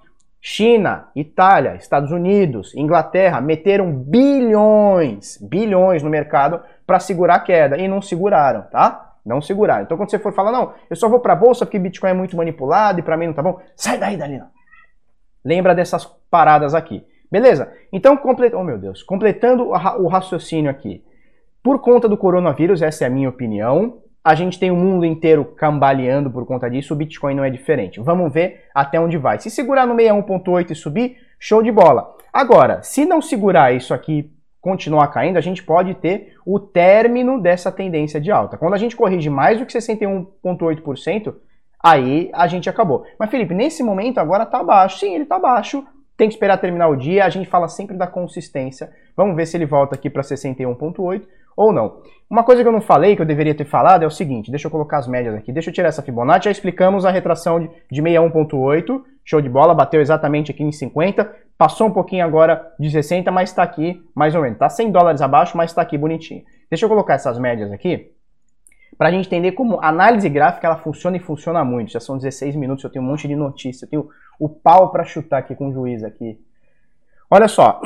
China, 0.42 1.10
Itália, 1.16 1.76
Estados 1.76 2.12
Unidos, 2.12 2.74
Inglaterra 2.76 3.40
meteram 3.40 3.92
bilhões, 3.92 5.38
bilhões 5.42 6.02
no 6.02 6.10
mercado 6.10 6.60
para 6.88 7.00
segurar 7.00 7.36
a 7.36 7.40
queda 7.40 7.78
e 7.78 7.88
não 7.88 8.02
seguraram, 8.02 8.64
tá? 8.64 9.16
Não 9.26 9.42
seguraram. 9.42 9.84
Então 9.84 9.98
quando 9.98 10.10
você 10.10 10.18
for 10.18 10.34
falar, 10.34 10.54
não, 10.54 10.74
eu 10.90 10.96
só 10.96 11.10
vou 11.10 11.20
para 11.20 11.36
bolsa 11.36 11.66
porque 11.66 11.78
Bitcoin 11.78 12.10
é 12.12 12.14
muito 12.14 12.38
manipulado 12.38 13.00
e 13.00 13.04
para 13.04 13.18
mim 13.18 13.28
não 13.28 13.34
tá 13.34 13.44
bom, 13.44 13.60
sai 13.76 13.98
daí, 13.98 14.16
Dalina. 14.16 14.50
Lembra 15.44 15.76
dessas 15.76 16.06
paradas 16.32 16.74
aqui. 16.74 17.06
Beleza? 17.30 17.72
Então, 17.92 18.16
complet... 18.16 18.56
oh, 18.56 18.64
meu 18.64 18.78
Deus. 18.78 19.04
completando 19.04 19.70
o 19.70 20.08
raciocínio 20.08 20.72
aqui. 20.72 21.04
Por 21.62 21.80
conta 21.80 22.08
do 22.08 22.18
coronavírus, 22.18 22.82
essa 22.82 23.04
é 23.04 23.08
a 23.08 23.10
minha 23.10 23.28
opinião, 23.28 24.02
a 24.24 24.36
gente 24.36 24.60
tem 24.60 24.72
o 24.72 24.76
mundo 24.76 25.06
inteiro 25.06 25.44
cambaleando 25.44 26.32
por 26.32 26.46
conta 26.46 26.70
disso, 26.70 26.94
o 26.94 26.98
Bitcoin 26.98 27.36
não 27.36 27.44
é 27.44 27.50
diferente. 27.50 28.00
Vamos 28.00 28.32
ver 28.32 28.66
até 28.74 29.00
onde 29.00 29.18
vai. 29.18 29.40
Se 29.40 29.50
segurar 29.50 29.86
no 29.86 29.96
61.8 29.96 30.72
e 30.72 30.76
subir, 30.76 31.18
show 31.40 31.62
de 31.62 31.72
bola. 31.72 32.16
Agora, 32.32 32.82
se 32.84 33.06
não 33.06 33.22
segurar 33.22 33.74
isso 33.74 33.94
aqui, 33.94 34.32
continuar 34.62 35.08
caindo, 35.08 35.38
a 35.38 35.42
gente 35.42 35.64
pode 35.64 35.94
ter 35.96 36.34
o 36.46 36.60
término 36.60 37.42
dessa 37.42 37.72
tendência 37.72 38.20
de 38.20 38.32
alta. 38.32 38.58
Quando 38.58 38.74
a 38.74 38.78
gente 38.78 38.96
corrige 38.96 39.30
mais 39.30 39.60
do 39.60 39.66
que 39.66 39.78
61.8%, 39.78 41.36
aí 41.84 42.30
a 42.34 42.48
gente 42.48 42.70
acabou. 42.70 43.06
Mas 43.20 43.30
Felipe, 43.30 43.54
nesse 43.54 43.84
momento 43.84 44.18
agora 44.18 44.46
tá 44.46 44.64
baixo. 44.64 45.00
Sim, 45.00 45.16
ele 45.16 45.26
tá 45.26 45.40
baixo. 45.40 45.86
Tem 46.16 46.28
que 46.28 46.34
esperar 46.34 46.58
terminar 46.58 46.88
o 46.88 46.96
dia. 46.96 47.26
A 47.26 47.30
gente 47.30 47.48
fala 47.48 47.68
sempre 47.68 47.96
da 47.96 48.08
consistência. 48.08 48.90
Vamos 49.16 49.36
ver 49.36 49.46
se 49.46 49.56
ele 49.56 49.66
volta 49.66 49.96
aqui 49.96 50.10
para 50.10 50.24
61.8 50.24 51.22
ou 51.56 51.72
não. 51.72 52.02
Uma 52.30 52.44
coisa 52.44 52.62
que 52.62 52.68
eu 52.68 52.74
não 52.74 52.82
falei, 52.82 53.16
que 53.16 53.22
eu 53.22 53.26
deveria 53.26 53.56
ter 53.56 53.66
falado, 53.66 54.04
é 54.04 54.08
o 54.08 54.12
seguinte. 54.12 54.52
Deixa 54.52 54.68
eu 54.68 54.72
colocar 54.72 54.98
as 54.98 55.08
médias 55.08 55.36
aqui. 55.36 55.52
Deixa 55.52 55.70
eu 55.70 55.74
tirar 55.74 55.90
essa 55.90 56.02
Fibonacci. 56.02 56.46
Já 56.46 56.52
explicamos 56.52 57.06
a 57.06 57.12
retração 57.12 57.60
de, 57.60 57.70
de 57.92 58.02
61.8. 58.02 59.02
Show 59.28 59.42
de 59.42 59.50
bola. 59.50 59.76
Bateu 59.76 60.00
exatamente 60.00 60.52
aqui 60.52 60.64
em 60.64 60.72
50. 60.72 61.30
Passou 61.58 61.88
um 61.88 61.92
pouquinho 61.92 62.26
agora 62.26 62.74
de 62.80 62.90
60, 62.90 63.30
mas 63.30 63.50
está 63.50 63.62
aqui 63.62 64.02
mais 64.16 64.34
ou 64.34 64.42
menos. 64.42 64.58
Tá 64.58 64.70
100 64.70 64.92
dólares 64.92 65.22
abaixo, 65.22 65.58
mas 65.58 65.72
está 65.72 65.82
aqui 65.82 65.98
bonitinho. 65.98 66.44
Deixa 66.70 66.86
eu 66.86 66.90
colocar 66.90 67.16
essas 67.16 67.38
médias 67.38 67.72
aqui 67.72 68.14
para 68.98 69.10
a 69.10 69.12
gente 69.12 69.28
entender 69.28 69.52
como 69.52 69.80
a 69.80 69.90
análise 69.90 70.28
gráfica 70.28 70.66
ela 70.66 70.78
funciona 70.78 71.18
e 71.18 71.20
funciona 71.20 71.64
muito. 71.64 71.92
Já 71.92 72.00
são 72.00 72.18
16 72.18 72.56
minutos, 72.56 72.84
eu 72.84 72.90
tenho 72.90 73.04
um 73.04 73.08
monte 73.08 73.28
de 73.28 73.36
notícia, 73.36 73.86
eu 73.86 73.90
tenho 73.90 74.10
o 74.40 74.48
pau 74.50 74.92
para 74.92 75.04
chutar 75.04 75.40
aqui 75.40 75.54
com 75.56 75.70
o 75.70 75.74
juiz 75.74 76.04
aqui. 76.04 76.40
Olha 77.30 77.48
só, 77.48 77.82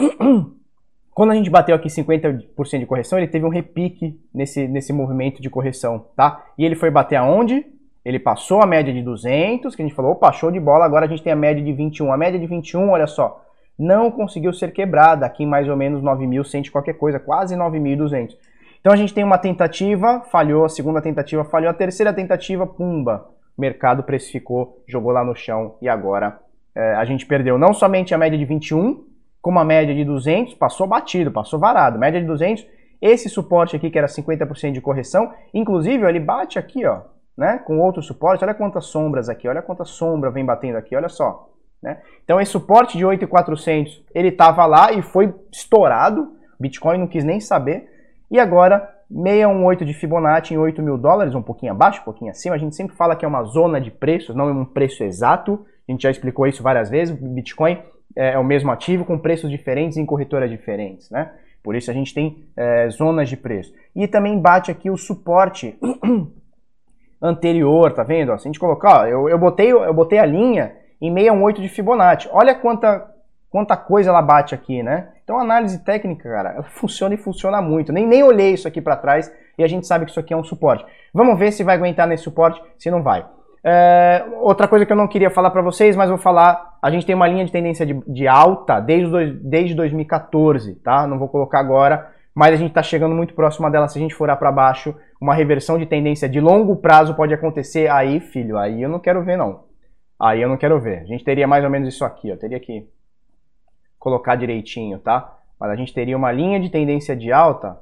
quando 1.12 1.32
a 1.32 1.36
gente 1.36 1.50
bateu 1.50 1.76
aqui 1.76 1.90
50% 1.90 2.80
de 2.80 2.86
correção, 2.86 3.18
ele 3.18 3.28
teve 3.28 3.46
um 3.46 3.50
repique 3.50 4.20
nesse, 4.34 4.68
nesse 4.68 4.94
movimento 4.94 5.42
de 5.42 5.50
correção, 5.50 6.06
tá? 6.16 6.46
E 6.58 6.64
ele 6.64 6.76
foi 6.76 6.90
bater 6.90 7.18
aonde? 7.18 7.66
Ele 8.04 8.20
passou 8.20 8.62
a 8.62 8.66
média 8.66 8.94
de 8.94 9.02
200, 9.02 9.76
que 9.76 9.82
a 9.82 9.86
gente 9.86 9.96
falou, 9.96 10.14
opa, 10.14 10.32
show 10.32 10.52
de 10.52 10.60
bola, 10.60 10.86
agora 10.86 11.06
a 11.06 11.10
gente 11.10 11.22
tem 11.22 11.32
a 11.32 11.36
média 11.36 11.64
de 11.64 11.72
21. 11.72 12.12
A 12.12 12.18
média 12.18 12.40
de 12.40 12.48
21, 12.48 12.90
olha 12.90 13.06
só, 13.06 13.44
não 13.78 14.10
conseguiu 14.12 14.54
ser 14.54 14.74
quebrada 14.74 15.26
aqui 15.26 15.44
em 15.44 15.48
mais 15.48 15.70
ou 15.70 15.76
menos 15.76 16.02
9.100 16.02 16.72
qualquer 16.72 16.94
coisa, 16.94 17.20
quase 17.20 17.56
9.200. 17.56 18.36
Então 18.80 18.92
a 18.92 18.96
gente 18.96 19.14
tem 19.14 19.24
uma 19.24 19.38
tentativa, 19.38 20.22
falhou, 20.32 20.66
a 20.66 20.70
segunda 20.70 21.02
tentativa 21.02 21.44
falhou, 21.44 21.70
a 21.70 21.74
terceira 21.74 22.12
tentativa, 22.12 22.66
pumba, 22.66 23.28
o 23.56 23.62
mercado 23.62 24.02
precificou, 24.02 24.84
jogou 24.88 25.12
lá 25.12 25.24
no 25.24 25.36
chão 25.36 25.76
e 25.80 25.88
agora 25.88 26.40
é, 26.76 26.96
a 26.96 27.06
gente 27.06 27.26
perdeu 27.28 27.60
não 27.60 27.74
somente 27.74 28.14
a 28.14 28.18
média 28.18 28.38
de 28.38 28.46
21, 28.46 29.04
como 29.40 29.60
a 29.60 29.64
média 29.64 29.94
de 29.94 30.04
200, 30.04 30.56
passou 30.56 30.88
batido, 30.88 31.32
passou 31.32 31.60
varado, 31.60 32.00
média 32.00 32.20
de 32.20 32.26
200, 32.26 32.66
esse 33.00 33.30
suporte 33.30 33.76
aqui 33.76 33.90
que 33.90 33.98
era 33.98 34.08
50% 34.08 34.72
de 34.72 34.82
correção, 34.82 35.32
inclusive 35.54 36.08
ele 36.08 36.20
bate 36.20 36.58
aqui, 36.58 36.86
ó, 36.86 37.02
né, 37.38 37.60
com 37.60 37.80
outro 37.80 38.02
suporte, 38.02 38.44
olha 38.44 38.54
quantas 38.54 38.86
sombras 38.86 39.30
aqui, 39.30 39.48
olha 39.48 39.62
quanta 39.62 39.86
sombra 39.86 40.30
vem 40.30 40.46
batendo 40.46 40.78
aqui, 40.78 40.96
olha 40.96 41.10
só. 41.10 41.50
Né? 41.82 42.00
Então 42.24 42.40
esse 42.40 42.52
suporte 42.52 42.98
de 42.98 43.06
8.400, 43.06 44.04
ele 44.14 44.30
estava 44.30 44.66
lá 44.66 44.92
e 44.92 45.02
foi 45.02 45.34
estourado, 45.52 46.34
Bitcoin 46.60 47.00
não 47.00 47.08
quis 47.08 47.24
nem 47.24 47.40
saber, 47.40 47.90
e 48.32 48.40
agora, 48.40 48.90
618 49.10 49.84
de 49.84 49.94
Fibonacci 49.94 50.54
em 50.54 50.58
8 50.58 50.82
mil 50.82 50.98
dólares, 50.98 51.36
um 51.36 51.42
pouquinho 51.42 51.74
abaixo, 51.74 52.00
um 52.00 52.06
pouquinho 52.06 52.32
acima. 52.32 52.56
A 52.56 52.58
gente 52.58 52.78
sempre 52.78 52.96
fala 52.96 53.14
que 53.14 53.26
é 53.26 53.28
uma 53.28 53.44
zona 53.44 53.82
de 53.82 53.92
preços, 53.92 54.34
não 54.34 54.48
é 54.48 54.54
um 54.54 54.64
preço 54.64 55.04
exato. 55.04 55.66
A 55.86 55.92
gente 55.92 56.04
já 56.04 56.10
explicou 56.10 56.48
isso 56.48 56.64
várias 56.64 56.90
vezes. 56.90 57.14
Bitcoin 57.14 57.78
é 58.16 58.40
o 58.40 58.44
mesmo 58.44 58.72
ativo 58.72 59.04
com 59.04 59.20
preços 59.20 59.50
diferentes 59.50 59.98
em 59.98 60.06
corretoras 60.06 60.50
diferentes, 60.50 61.10
né? 61.12 61.30
Por 61.62 61.76
isso 61.76 61.92
a 61.92 61.94
gente 61.94 62.14
tem 62.14 62.48
é, 62.56 62.90
zonas 62.90 63.28
de 63.28 63.36
preço. 63.36 63.74
E 63.94 64.08
também 64.08 64.40
bate 64.40 64.72
aqui 64.72 64.90
o 64.90 64.98
suporte 64.98 65.78
anterior, 67.22 67.92
tá 67.94 68.04
vendo? 68.04 68.36
Se 68.38 68.48
a 68.48 68.50
gente 68.50 68.60
colocar, 68.60 69.02
ó, 69.02 69.06
eu, 69.06 69.30
eu, 69.30 69.38
botei, 69.38 69.72
eu 69.72 69.94
botei 69.94 70.18
a 70.18 70.26
linha 70.26 70.74
em 71.00 71.14
618 71.14 71.62
de 71.62 71.70
Fibonacci. 71.70 72.30
Olha 72.32 72.56
quanta, 72.56 73.08
quanta 73.50 73.78
coisa 73.78 74.10
ela 74.10 74.22
bate 74.22 74.56
aqui, 74.56 74.82
né? 74.82 75.10
Então 75.24 75.40
análise 75.40 75.84
técnica, 75.84 76.30
cara, 76.30 76.54
ela 76.54 76.64
funciona 76.76 77.14
e 77.14 77.18
funciona 77.18 77.62
muito. 77.62 77.94
Nem, 77.94 78.08
nem 78.08 78.24
olhei 78.24 78.54
isso 78.54 78.68
aqui 78.68 78.82
para 78.82 78.98
trás 78.98 79.32
e 79.58 79.64
a 79.64 79.68
gente 79.68 79.86
sabe 79.86 80.06
que 80.06 80.12
isso 80.12 80.20
aqui 80.20 80.34
é 80.34 80.38
um 80.38 80.44
suporte. 80.44 80.86
Vamos 81.14 81.38
ver 81.38 81.52
se 81.52 81.64
vai 81.64 81.76
aguentar 81.76 82.08
nesse 82.08 82.24
suporte, 82.24 82.62
se 82.78 82.90
não 82.90 83.04
vai. 83.04 83.26
É, 83.64 84.26
outra 84.40 84.68
coisa 84.68 84.86
que 84.86 84.92
eu 84.92 84.98
não 84.98 85.08
queria 85.08 85.30
falar 85.30 85.52
para 85.52 85.62
vocês, 85.62 85.96
mas 85.96 86.10
vou 86.10 86.18
falar, 86.18 86.78
a 86.82 86.90
gente 86.90 87.06
tem 87.06 87.14
uma 87.14 87.28
linha 87.28 87.46
de 87.46 87.52
tendência 87.52 87.86
de, 87.86 87.94
de 88.08 88.28
alta 88.28 88.80
desde, 88.80 89.34
desde 89.34 89.76
2014, 89.76 90.76
tá? 90.76 91.06
Não 91.06 91.20
vou 91.20 91.28
colocar 91.28 91.60
agora, 91.60 92.10
mas 92.34 92.54
a 92.54 92.58
gente 92.58 92.70
está 92.70 92.82
chegando 92.82 93.14
muito 93.14 93.34
próximo 93.34 93.70
dela. 93.70 93.88
Se 93.88 93.98
a 93.98 94.02
gente 94.02 94.16
furar 94.16 94.38
para 94.38 94.52
baixo, 94.52 94.96
uma 95.20 95.34
reversão 95.34 95.78
de 95.78 95.86
tendência 95.86 96.30
de 96.30 96.40
longo 96.40 96.78
prazo 96.78 97.14
pode 97.14 97.34
acontecer. 97.34 97.90
Aí, 97.90 98.20
filho, 98.20 98.58
aí 98.58 98.82
eu 98.82 98.90
não 98.90 99.00
quero 99.00 99.24
ver 99.24 99.38
não. 99.38 99.66
Aí 100.20 100.42
eu 100.42 100.48
não 100.48 100.58
quero 100.58 100.80
ver. 100.80 101.00
A 101.00 101.06
gente 101.06 101.24
teria 101.24 101.48
mais 101.48 101.64
ou 101.64 101.70
menos 101.70 101.94
isso 101.94 102.06
aqui, 102.06 102.32
ó. 102.32 102.38
Teria 102.38 102.60
que 102.60 102.88
colocar 104.00 104.36
direitinho, 104.36 105.00
tá? 105.00 105.38
Mas 105.60 105.72
a 105.72 105.76
gente 105.76 105.94
teria 105.94 106.18
uma 106.18 106.32
linha 106.32 106.60
de 106.60 106.70
tendência 106.70 107.16
de 107.16 107.32
alta 107.32 107.78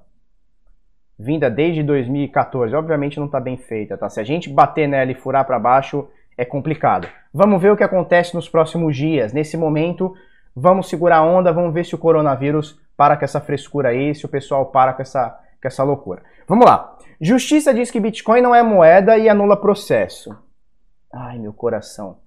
vinda 1.18 1.50
desde 1.50 1.84
2014. 1.84 2.76
Obviamente 2.76 3.20
não 3.20 3.26
está 3.28 3.40
bem 3.40 3.58
feita, 3.58 3.98
tá? 3.98 4.10
Se 4.10 4.20
a 4.20 4.24
gente 4.24 4.50
bater 4.50 4.88
nela 4.88 5.12
e 5.12 5.16
furar 5.16 5.46
para 5.46 5.60
baixo, 5.60 6.08
é 6.38 6.46
complicado. 6.46 7.08
Vamos 7.34 7.62
ver 7.62 7.72
o 7.72 7.78
que 7.78 7.84
acontece 7.84 8.34
nos 8.34 8.48
próximos 8.48 8.96
dias. 8.96 9.34
Nesse 9.34 9.58
momento, 9.58 10.14
vamos 10.56 10.90
segurar 10.90 11.18
a 11.18 11.24
onda, 11.24 11.52
vamos 11.52 11.74
ver 11.74 11.86
se 11.86 11.94
o 11.94 11.98
coronavírus 11.98 12.80
para 13.00 13.16
com 13.16 13.24
essa 13.24 13.40
frescura 13.40 13.90
aí, 13.90 14.14
se 14.14 14.26
o 14.26 14.30
pessoal 14.30 14.66
para 14.66 14.92
com 14.92 15.02
essa, 15.02 15.30
com 15.30 15.66
essa 15.70 15.84
loucura. 15.86 16.22
Vamos 16.46 16.66
lá. 16.66 16.98
Justiça 17.22 17.74
diz 17.74 17.90
que 17.90 17.98
Bitcoin 17.98 18.42
não 18.42 18.54
é 18.54 18.62
moeda 18.62 19.18
e 19.18 19.30
anula 19.30 19.56
processo. 19.56 20.36
Ai, 21.14 21.40
meu 21.40 21.54
coração. 21.54 22.18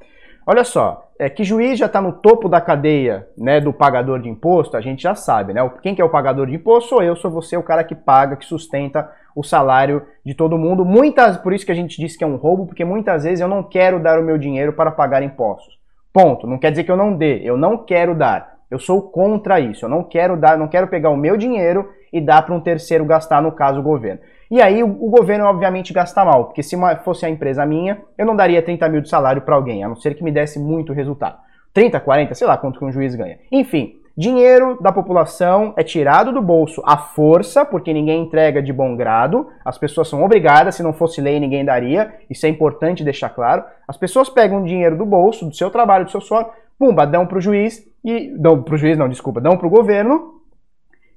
Olha 0.47 0.65
só, 0.65 1.11
é 1.19 1.29
que 1.29 1.45
juiz 1.45 1.79
já 1.79 1.85
está 1.85 2.01
no 2.01 2.15
topo 2.15 2.49
da 2.49 2.59
cadeia 2.59 3.29
né, 3.37 3.61
do 3.61 3.71
pagador 3.71 4.19
de 4.19 4.31
imposto, 4.31 4.75
a 4.75 4.81
gente 4.81 5.03
já 5.03 5.15
sabe, 5.15 5.53
né? 5.53 5.61
Quem 5.83 5.95
que 5.95 6.01
é 6.01 6.05
o 6.05 6.11
pagador 6.11 6.47
de 6.47 6.55
imposto? 6.55 6.89
Sou 6.89 7.03
eu, 7.03 7.15
sou 7.17 7.31
você, 7.31 7.55
o 7.55 7.63
cara 7.63 7.85
que 7.85 7.95
paga, 7.95 8.35
que 8.35 8.47
sustenta 8.47 9.13
o 9.37 9.45
salário 9.45 10.03
de 10.25 10.33
todo 10.33 10.57
mundo. 10.59 10.87
Muitas, 10.87 11.37
por 11.37 11.53
isso 11.53 11.67
que 11.67 11.73
a 11.73 11.77
gente 11.77 12.01
disse 12.01 12.17
que 12.17 12.25
é 12.25 12.27
um 12.27 12.37
roubo, 12.37 12.65
porque 12.65 12.85
muitas 12.85 13.25
vezes 13.25 13.41
eu 13.41 13.49
não 13.49 13.63
quero 13.63 14.01
dar 14.01 14.19
o 14.19 14.25
meu 14.25 14.39
dinheiro 14.39 14.73
para 14.73 14.91
pagar 14.91 15.23
impostos. 15.23 15.79
Ponto. 16.15 16.47
Não 16.47 16.59
quer 16.59 16.71
dizer 16.71 16.85
que 16.85 16.91
eu 16.91 16.97
não 16.97 17.15
dê, 17.15 17.43
eu 17.45 17.59
não 17.59 17.77
quero 17.77 18.15
dar. 18.15 18.52
Eu 18.73 18.79
sou 18.79 19.03
contra 19.03 19.61
isso. 19.61 19.85
Eu 19.85 19.89
não 19.91 20.03
quero 20.03 20.35
dar, 20.35 20.57
não 20.57 20.67
quero 20.67 20.89
pegar 20.89 21.11
o 21.11 21.17
meu 21.17 21.37
dinheiro 21.37 21.91
e 22.11 22.23
dar 22.23 22.41
para 22.41 22.55
um 22.55 22.61
terceiro 22.61 23.05
gastar, 23.05 23.43
no 23.43 23.53
caso 23.53 23.81
o 23.81 23.83
governo. 23.83 24.21
E 24.51 24.63
aí 24.63 24.83
o, 24.83 24.89
o 24.89 25.11
governo, 25.11 25.45
obviamente, 25.45 25.93
gasta 25.93 26.25
mal, 26.25 26.47
porque 26.47 26.63
se 26.63 26.75
uma, 26.75 26.97
fosse 26.97 27.27
a 27.27 27.29
empresa 27.29 27.67
minha, 27.67 28.01
eu 28.17 28.25
não 28.25 28.35
daria 28.35 28.63
30 28.63 28.89
mil 28.89 29.01
de 29.03 29.11
salário 29.11 29.43
para 29.43 29.55
alguém, 29.55 29.85
a 29.85 29.89
não 29.89 29.97
ser 29.97 30.15
que 30.15 30.25
me 30.25 30.31
desse 30.31 30.59
muito 30.59 30.93
resultado. 30.93 31.37
30, 31.75 32.01
40, 32.01 32.35
sei 32.35 32.47
lá 32.47 32.57
quanto 32.57 32.79
que 32.79 32.85
um 32.85 32.93
juiz 32.93 33.15
ganha. 33.15 33.39
Enfim, 33.51 33.95
dinheiro 34.17 34.79
da 34.81 34.93
população 34.93 35.73
é 35.77 35.83
tirado 35.83 36.33
do 36.33 36.43
bolso 36.43 36.83
à 36.85 36.99
força, 36.99 37.65
porque 37.65 37.93
ninguém 37.95 38.23
entrega 38.23 38.63
de 38.63 38.73
bom 38.73 38.95
grado, 38.95 39.49
as 39.65 39.79
pessoas 39.79 40.09
são 40.09 40.23
obrigadas, 40.23 40.75
se 40.75 40.83
não 40.83 40.93
fosse 40.93 41.21
lei 41.21 41.41
ninguém 41.41 41.65
daria, 41.65 42.15
isso 42.29 42.45
é 42.45 42.49
importante 42.49 43.05
deixar 43.05 43.31
claro. 43.31 43.65
As 43.89 43.97
pessoas 43.97 44.29
pegam 44.29 44.65
dinheiro 44.65 44.97
do 44.97 45.07
bolso, 45.07 45.47
do 45.47 45.55
seu 45.55 45.71
trabalho, 45.71 46.05
do 46.05 46.11
seu 46.11 46.21
suor, 46.21 46.51
pumba, 46.83 47.07
dão 47.07 47.25
para 47.25 47.39
o 47.39 47.41
juiz, 47.41 47.81
e 48.05 48.37
dão 48.37 48.61
para 48.61 48.75
o 48.75 48.77
juiz, 48.77 48.99
não, 48.99 49.09
desculpa, 49.09 49.41
dão 49.41 49.57
para 49.57 49.69
o 49.69 49.71
governo, 49.71 50.41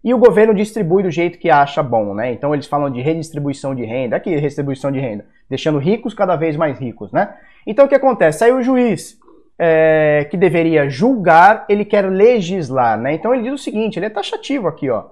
e 0.03 0.13
o 0.13 0.17
governo 0.19 0.53
distribui 0.53 1.01
do 1.01 1.09
jeito 1.09 1.39
que 1.39 1.49
acha 1.49 1.81
bom, 1.81 2.13
né? 2.13 2.31
Então 2.31 2.53
eles 2.53 2.67
falam 2.67 2.91
de 2.91 3.01
redistribuição 3.01 3.73
de 3.73 3.83
renda, 3.83 4.15
aqui 4.15 4.29
redistribuição 4.29 4.91
de 4.91 4.99
renda, 4.99 5.25
deixando 5.49 5.79
ricos 5.79 6.13
cada 6.13 6.35
vez 6.35 6.55
mais 6.55 6.77
ricos, 6.77 7.11
né? 7.11 7.35
Então 7.65 7.85
o 7.85 7.87
que 7.87 7.95
acontece? 7.95 8.43
Aí 8.43 8.51
o 8.51 8.61
juiz 8.61 9.17
é, 9.57 10.27
que 10.29 10.37
deveria 10.37 10.87
julgar, 10.87 11.65
ele 11.67 11.83
quer 11.83 12.07
legislar, 12.07 12.99
né? 12.99 13.15
Então 13.15 13.33
ele 13.33 13.49
diz 13.49 13.53
o 13.53 13.63
seguinte, 13.63 13.97
ele 13.97 14.05
é 14.05 14.11
taxativo 14.11 14.67
aqui, 14.67 14.87
ó. 14.91 15.05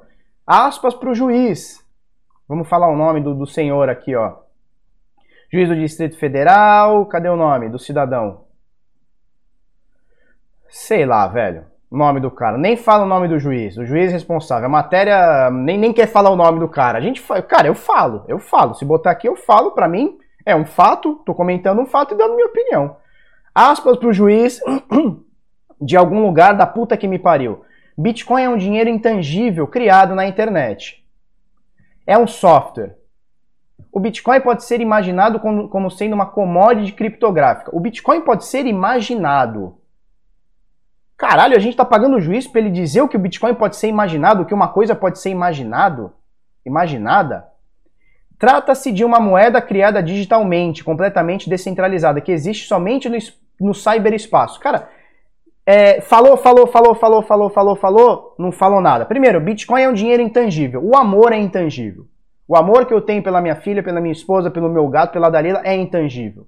Aspas 0.46 0.94
para 0.94 1.10
o 1.10 1.16
juiz. 1.16 1.84
Vamos 2.48 2.70
falar 2.70 2.92
o 2.92 2.96
nome 2.96 3.22
do, 3.22 3.34
do 3.34 3.48
senhor 3.48 3.90
aqui, 3.90 4.16
ó. 4.16 4.36
Juiz 5.52 5.68
do 5.68 5.76
Distrito 5.76 6.16
Federal, 6.16 7.08
cadê 7.08 7.30
o 7.30 7.36
nome 7.36 7.70
do 7.70 7.80
cidadão? 7.80 8.43
Sei 10.74 11.06
lá, 11.06 11.28
velho. 11.28 11.66
Nome 11.92 12.20
do 12.20 12.32
cara. 12.32 12.58
Nem 12.58 12.76
fala 12.76 13.04
o 13.04 13.08
nome 13.08 13.28
do 13.28 13.38
juiz. 13.38 13.78
O 13.78 13.86
juiz 13.86 14.12
responsável. 14.12 14.66
A 14.66 14.70
matéria 14.70 15.52
nem, 15.52 15.78
nem 15.78 15.94
quer 15.94 16.08
falar 16.08 16.32
o 16.32 16.36
nome 16.36 16.60
do 16.60 16.68
cara. 16.68 16.98
A 16.98 17.02
gente 17.02 17.22
fala. 17.22 17.44
Cara, 17.44 17.68
eu 17.68 17.76
falo. 17.76 18.26
Eu 18.28 18.40
falo. 18.40 18.74
Se 18.74 18.84
botar 18.84 19.12
aqui, 19.12 19.28
eu 19.28 19.36
falo. 19.36 19.74
Pra 19.74 19.88
mim, 19.88 20.18
é 20.44 20.56
um 20.56 20.66
fato. 20.66 21.22
Tô 21.28 21.36
comentando 21.36 21.80
um 21.80 21.86
fato 21.86 22.16
e 22.16 22.18
dando 22.18 22.34
minha 22.34 22.48
opinião. 22.48 22.98
Aspas 23.54 23.98
pro 23.98 24.12
juiz 24.12 24.60
de 25.80 25.96
algum 25.96 26.26
lugar 26.26 26.58
da 26.58 26.66
puta 26.66 26.98
que 26.98 27.08
me 27.08 27.20
pariu. 27.20 27.64
Bitcoin 27.96 28.42
é 28.42 28.50
um 28.50 28.58
dinheiro 28.58 28.90
intangível 28.90 29.68
criado 29.68 30.16
na 30.16 30.26
internet. 30.26 31.06
É 32.08 32.18
um 32.18 32.26
software. 32.26 32.98
O 33.92 34.00
Bitcoin 34.00 34.42
pode 34.42 34.64
ser 34.64 34.82
imaginado 34.82 35.40
como, 35.40 35.70
como 35.70 35.92
sendo 35.92 36.14
uma 36.14 36.26
commodity 36.26 36.94
criptográfica. 36.94 37.70
O 37.72 37.80
Bitcoin 37.80 38.22
pode 38.22 38.46
ser 38.46 38.66
imaginado. 38.66 39.78
Caralho, 41.18 41.56
a 41.56 41.60
gente 41.60 41.78
tá 41.78 41.86
pagando 41.86 42.18
o 42.18 42.22
juiz 42.22 42.48
para 42.48 42.62
ele 42.62 42.70
dizer 42.70 43.02
o 43.02 43.08
que 43.08 43.16
o 43.16 43.20
Bitcoin 43.20 43.54
pode 43.54 43.76
ser 43.76 43.88
imaginado, 43.88 44.42
o 44.42 44.46
que 44.46 44.54
uma 44.54 44.68
coisa 44.68 44.96
pode 44.96 45.20
ser 45.20 45.30
imaginado, 45.30 46.12
imaginada. 46.66 47.46
Trata-se 48.38 48.92
de 48.92 49.06
uma 49.06 49.20
moeda 49.20 49.62
criada 49.62 50.02
digitalmente, 50.02 50.84
completamente 50.84 51.50
descentralizada, 51.50 52.20
que 52.20 52.32
existe 52.32 52.68
somente 52.68 53.08
no, 53.08 53.18
no 53.62 53.74
cyberespaço. 53.74 54.60
Cara, 54.60 54.90
é, 55.66 56.02
falou, 56.02 56.36
falou, 56.36 56.68
falou, 56.68 56.96
falou, 56.96 57.22
falou, 57.24 57.50
falou, 57.50 57.76
falou, 57.76 58.36
não 58.38 58.52
falou 58.52 58.82
nada. 58.82 59.06
Primeiro, 59.06 59.40
Bitcoin 59.40 59.82
é 59.82 59.90
um 59.90 59.94
dinheiro 59.94 60.22
intangível. 60.22 60.84
O 60.84 60.98
amor 60.98 61.32
é 61.32 61.38
intangível. 61.38 62.06
O 62.46 62.58
amor 62.58 62.86
que 62.86 62.94
eu 62.94 63.00
tenho 63.00 63.24
pela 63.24 63.40
minha 63.40 63.56
filha, 63.56 63.82
pela 63.82 64.02
minha 64.02 64.12
esposa, 64.12 64.52
pelo 64.52 64.68
meu 64.68 64.88
gato, 64.90 65.14
pela 65.14 65.30
Dalila 65.30 65.62
é 65.64 65.74
intangível 65.74 66.48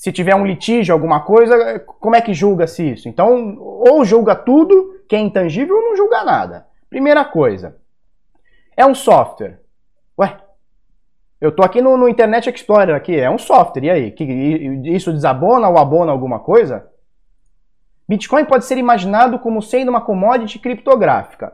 se 0.00 0.10
tiver 0.10 0.34
um 0.34 0.46
litígio, 0.46 0.94
alguma 0.94 1.20
coisa, 1.20 1.78
como 1.78 2.16
é 2.16 2.22
que 2.22 2.32
julga-se 2.32 2.92
isso? 2.92 3.06
Então, 3.06 3.58
ou 3.58 4.02
julga 4.02 4.34
tudo 4.34 4.98
que 5.06 5.14
é 5.14 5.18
intangível 5.18 5.76
ou 5.76 5.82
não 5.82 5.94
julga 5.94 6.24
nada. 6.24 6.66
Primeira 6.88 7.22
coisa, 7.22 7.76
é 8.74 8.86
um 8.86 8.94
software. 8.94 9.60
Ué, 10.18 10.38
eu 11.38 11.52
tô 11.52 11.62
aqui 11.62 11.82
no, 11.82 11.98
no 11.98 12.08
Internet 12.08 12.48
Explorer 12.48 12.94
aqui, 12.96 13.14
é 13.14 13.28
um 13.28 13.36
software, 13.36 13.84
e 13.84 13.90
aí? 13.90 14.10
Que, 14.10 14.24
isso 14.86 15.12
desabona 15.12 15.68
ou 15.68 15.76
abona 15.76 16.10
alguma 16.10 16.38
coisa? 16.38 16.88
Bitcoin 18.08 18.46
pode 18.46 18.64
ser 18.64 18.78
imaginado 18.78 19.38
como 19.38 19.60
sendo 19.60 19.90
uma 19.90 20.00
commodity 20.00 20.58
criptográfica 20.58 21.52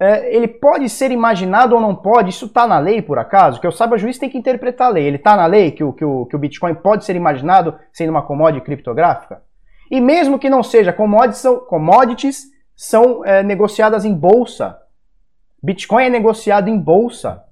é, 0.00 0.34
ele 0.34 0.48
pode 0.48 0.88
ser 0.88 1.10
imaginado 1.10 1.74
ou 1.74 1.80
não 1.80 1.94
pode? 1.94 2.30
Isso 2.30 2.46
está 2.46 2.66
na 2.66 2.78
lei, 2.78 3.00
por 3.00 3.18
acaso? 3.18 3.60
Que 3.60 3.66
eu 3.66 3.72
saiba, 3.72 3.94
o 3.94 3.98
juiz 3.98 4.18
tem 4.18 4.28
que 4.28 4.38
interpretar 4.38 4.88
a 4.88 4.90
lei. 4.90 5.04
Ele 5.06 5.16
está 5.16 5.36
na 5.36 5.46
lei 5.46 5.70
que 5.70 5.84
o, 5.84 5.92
que, 5.92 6.04
o, 6.04 6.26
que 6.26 6.34
o 6.34 6.38
Bitcoin 6.38 6.74
pode 6.74 7.04
ser 7.04 7.14
imaginado 7.14 7.78
sendo 7.92 8.10
uma 8.10 8.22
commodity 8.22 8.64
criptográfica? 8.64 9.42
E 9.90 10.00
mesmo 10.00 10.38
que 10.38 10.50
não 10.50 10.62
seja, 10.62 10.92
commodities 10.92 11.38
são, 11.38 11.60
commodities 11.60 12.46
são 12.74 13.24
é, 13.24 13.42
negociadas 13.42 14.04
em 14.04 14.14
bolsa. 14.14 14.78
Bitcoin 15.62 16.04
é 16.04 16.10
negociado 16.10 16.68
em 16.68 16.78
bolsa. 16.78 17.44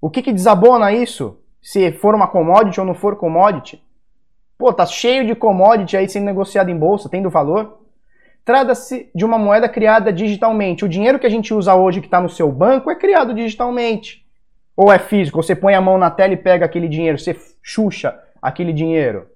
O 0.00 0.08
que, 0.08 0.22
que 0.22 0.32
desabona 0.32 0.92
isso? 0.92 1.40
Se 1.60 1.90
for 1.92 2.14
uma 2.14 2.28
commodity 2.28 2.78
ou 2.78 2.86
não 2.86 2.94
for 2.94 3.16
commodity? 3.16 3.82
Pô, 4.56 4.72
tá 4.72 4.86
cheio 4.86 5.26
de 5.26 5.34
commodity 5.34 5.96
aí 5.96 6.08
sendo 6.08 6.24
negociado 6.24 6.70
em 6.70 6.78
bolsa, 6.78 7.08
tendo 7.08 7.28
valor. 7.28 7.85
Trata-se 8.46 9.10
de 9.12 9.24
uma 9.24 9.36
moeda 9.36 9.68
criada 9.68 10.12
digitalmente. 10.12 10.84
O 10.84 10.88
dinheiro 10.88 11.18
que 11.18 11.26
a 11.26 11.28
gente 11.28 11.52
usa 11.52 11.74
hoje 11.74 12.00
que 12.00 12.06
está 12.06 12.20
no 12.20 12.28
seu 12.28 12.50
banco 12.52 12.88
é 12.88 12.94
criado 12.94 13.34
digitalmente. 13.34 14.24
Ou 14.76 14.92
é 14.92 15.00
físico, 15.00 15.42
você 15.42 15.56
põe 15.56 15.74
a 15.74 15.80
mão 15.80 15.98
na 15.98 16.12
tela 16.12 16.32
e 16.32 16.36
pega 16.36 16.64
aquele 16.64 16.86
dinheiro, 16.86 17.18
você 17.18 17.36
chucha 17.60 18.16
aquele 18.40 18.72
dinheiro. 18.72 19.26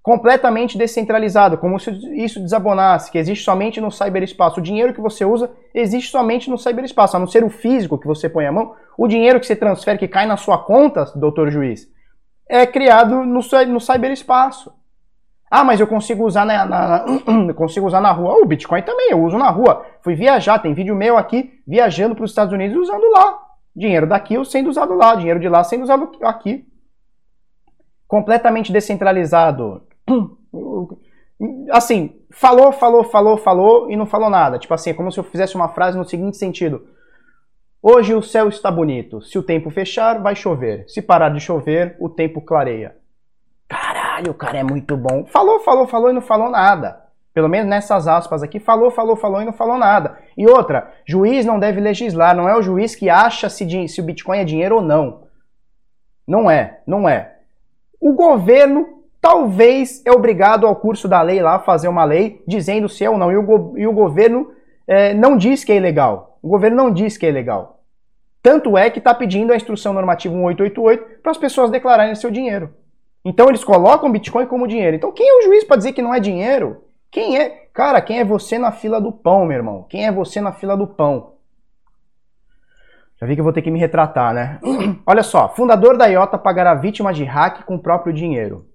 Completamente 0.00 0.78
descentralizado, 0.78 1.58
como 1.58 1.80
se 1.80 1.90
isso 2.14 2.38
desabonasse, 2.38 3.10
que 3.10 3.18
existe 3.18 3.42
somente 3.42 3.80
no 3.80 3.90
cyberespaço. 3.90 4.60
O 4.60 4.62
dinheiro 4.62 4.94
que 4.94 5.00
você 5.00 5.24
usa 5.24 5.50
existe 5.74 6.12
somente 6.12 6.48
no 6.48 6.56
cyberespaço, 6.56 7.16
a 7.16 7.18
não 7.18 7.26
ser 7.26 7.42
o 7.42 7.50
físico 7.50 7.98
que 7.98 8.06
você 8.06 8.28
põe 8.28 8.46
a 8.46 8.52
mão. 8.52 8.76
O 8.96 9.08
dinheiro 9.08 9.40
que 9.40 9.46
você 9.46 9.56
transfere, 9.56 9.98
que 9.98 10.06
cai 10.06 10.26
na 10.26 10.36
sua 10.36 10.58
conta, 10.58 11.06
doutor 11.16 11.50
juiz, 11.50 11.90
é 12.48 12.64
criado 12.68 13.24
no, 13.24 13.40
no 13.66 13.80
cyberespaço. 13.80 14.72
Ah, 15.56 15.62
mas 15.62 15.78
eu 15.78 15.86
consigo 15.86 16.26
usar 16.26 16.44
na, 16.44 16.66
na, 16.66 17.04
eu 17.48 17.54
consigo 17.54 17.86
usar 17.86 18.00
na 18.00 18.10
rua. 18.10 18.42
O 18.42 18.44
Bitcoin 18.44 18.82
também, 18.82 19.12
eu 19.12 19.22
uso 19.22 19.38
na 19.38 19.50
rua. 19.50 19.86
Fui 20.02 20.16
viajar, 20.16 20.58
tem 20.58 20.74
vídeo 20.74 20.96
meu 20.96 21.16
aqui 21.16 21.62
viajando 21.64 22.16
para 22.16 22.24
os 22.24 22.32
Estados 22.32 22.52
Unidos 22.52 22.76
usando 22.76 23.08
lá. 23.12 23.38
Dinheiro 23.74 24.04
daqui 24.04 24.44
sendo 24.44 24.68
usado 24.68 24.94
lá, 24.94 25.14
dinheiro 25.14 25.38
de 25.38 25.48
lá 25.48 25.62
sendo 25.62 25.84
usado 25.84 26.10
aqui. 26.24 26.66
Completamente 28.08 28.72
descentralizado. 28.72 29.82
Assim, 31.70 32.20
falou, 32.32 32.72
falou, 32.72 33.04
falou, 33.04 33.36
falou 33.36 33.88
e 33.88 33.94
não 33.94 34.06
falou 34.06 34.28
nada. 34.28 34.58
Tipo 34.58 34.74
assim, 34.74 34.90
é 34.90 34.94
como 34.94 35.12
se 35.12 35.20
eu 35.20 35.24
fizesse 35.24 35.54
uma 35.54 35.68
frase 35.68 35.96
no 35.96 36.04
seguinte 36.04 36.36
sentido. 36.36 36.84
Hoje 37.80 38.12
o 38.12 38.22
céu 38.22 38.48
está 38.48 38.72
bonito. 38.72 39.22
Se 39.22 39.38
o 39.38 39.42
tempo 39.42 39.70
fechar, 39.70 40.20
vai 40.20 40.34
chover. 40.34 40.84
Se 40.88 41.00
parar 41.00 41.28
de 41.28 41.38
chover, 41.38 41.96
o 42.00 42.08
tempo 42.08 42.40
clareia 42.40 43.03
caralho, 44.14 44.30
o 44.30 44.34
cara 44.34 44.58
é 44.58 44.62
muito 44.62 44.96
bom. 44.96 45.24
Falou, 45.26 45.60
falou, 45.60 45.86
falou 45.86 46.10
e 46.10 46.12
não 46.12 46.20
falou 46.20 46.50
nada. 46.50 47.02
Pelo 47.32 47.48
menos 47.48 47.68
nessas 47.68 48.06
aspas 48.06 48.42
aqui, 48.42 48.60
falou, 48.60 48.90
falou, 48.90 49.16
falou 49.16 49.42
e 49.42 49.44
não 49.44 49.52
falou 49.52 49.76
nada. 49.76 50.18
E 50.36 50.46
outra, 50.46 50.92
juiz 51.04 51.44
não 51.44 51.58
deve 51.58 51.80
legislar, 51.80 52.36
não 52.36 52.48
é 52.48 52.56
o 52.56 52.62
juiz 52.62 52.94
que 52.94 53.10
acha 53.10 53.48
se, 53.48 53.88
se 53.88 54.00
o 54.00 54.04
Bitcoin 54.04 54.38
é 54.38 54.44
dinheiro 54.44 54.76
ou 54.76 54.82
não. 54.82 55.24
Não 56.26 56.48
é, 56.48 56.80
não 56.86 57.08
é. 57.08 57.38
O 58.00 58.12
governo 58.12 59.02
talvez 59.20 60.00
é 60.06 60.12
obrigado 60.12 60.66
ao 60.66 60.76
curso 60.76 61.08
da 61.08 61.20
lei 61.22 61.42
lá 61.42 61.58
fazer 61.58 61.88
uma 61.88 62.04
lei 62.04 62.42
dizendo 62.46 62.88
se 62.88 63.04
é 63.04 63.10
ou 63.10 63.18
não. 63.18 63.32
E 63.32 63.36
o, 63.36 63.42
go 63.42 63.74
e 63.76 63.86
o 63.86 63.92
governo 63.92 64.52
é, 64.86 65.12
não 65.12 65.36
diz 65.36 65.64
que 65.64 65.72
é 65.72 65.76
ilegal. 65.76 66.38
O 66.40 66.48
governo 66.48 66.76
não 66.76 66.92
diz 66.92 67.16
que 67.16 67.26
é 67.26 67.30
ilegal. 67.30 67.80
Tanto 68.40 68.78
é 68.78 68.90
que 68.90 68.98
está 68.98 69.12
pedindo 69.12 69.52
a 69.52 69.56
instrução 69.56 69.92
normativa 69.92 70.34
1888 70.34 71.20
para 71.20 71.32
as 71.32 71.38
pessoas 71.38 71.70
declararem 71.70 72.14
seu 72.14 72.30
dinheiro. 72.30 72.70
Então 73.24 73.48
eles 73.48 73.64
colocam 73.64 74.12
Bitcoin 74.12 74.46
como 74.46 74.68
dinheiro. 74.68 74.96
Então 74.96 75.12
quem 75.12 75.28
é 75.28 75.38
o 75.38 75.42
juiz 75.42 75.64
para 75.64 75.76
dizer 75.76 75.92
que 75.92 76.02
não 76.02 76.14
é 76.14 76.20
dinheiro? 76.20 76.84
Quem 77.10 77.38
é? 77.38 77.68
Cara, 77.72 78.00
quem 78.00 78.18
é 78.18 78.24
você 78.24 78.58
na 78.58 78.72
fila 78.72 79.00
do 79.00 79.10
pão, 79.10 79.46
meu 79.46 79.56
irmão? 79.56 79.86
Quem 79.88 80.06
é 80.06 80.12
você 80.12 80.40
na 80.40 80.52
fila 80.52 80.76
do 80.76 80.86
pão? 80.86 81.34
Já 83.20 83.26
vi 83.26 83.34
que 83.34 83.40
eu 83.40 83.44
vou 83.44 83.52
ter 83.52 83.62
que 83.62 83.70
me 83.70 83.78
retratar, 83.78 84.34
né? 84.34 84.58
Olha 85.06 85.22
só, 85.22 85.48
fundador 85.48 85.96
da 85.96 86.06
IOTA 86.06 86.36
pagará 86.36 86.74
vítima 86.74 87.12
de 87.12 87.24
hack 87.24 87.64
com 87.64 87.76
o 87.76 87.78
próprio 87.78 88.12
dinheiro. 88.12 88.66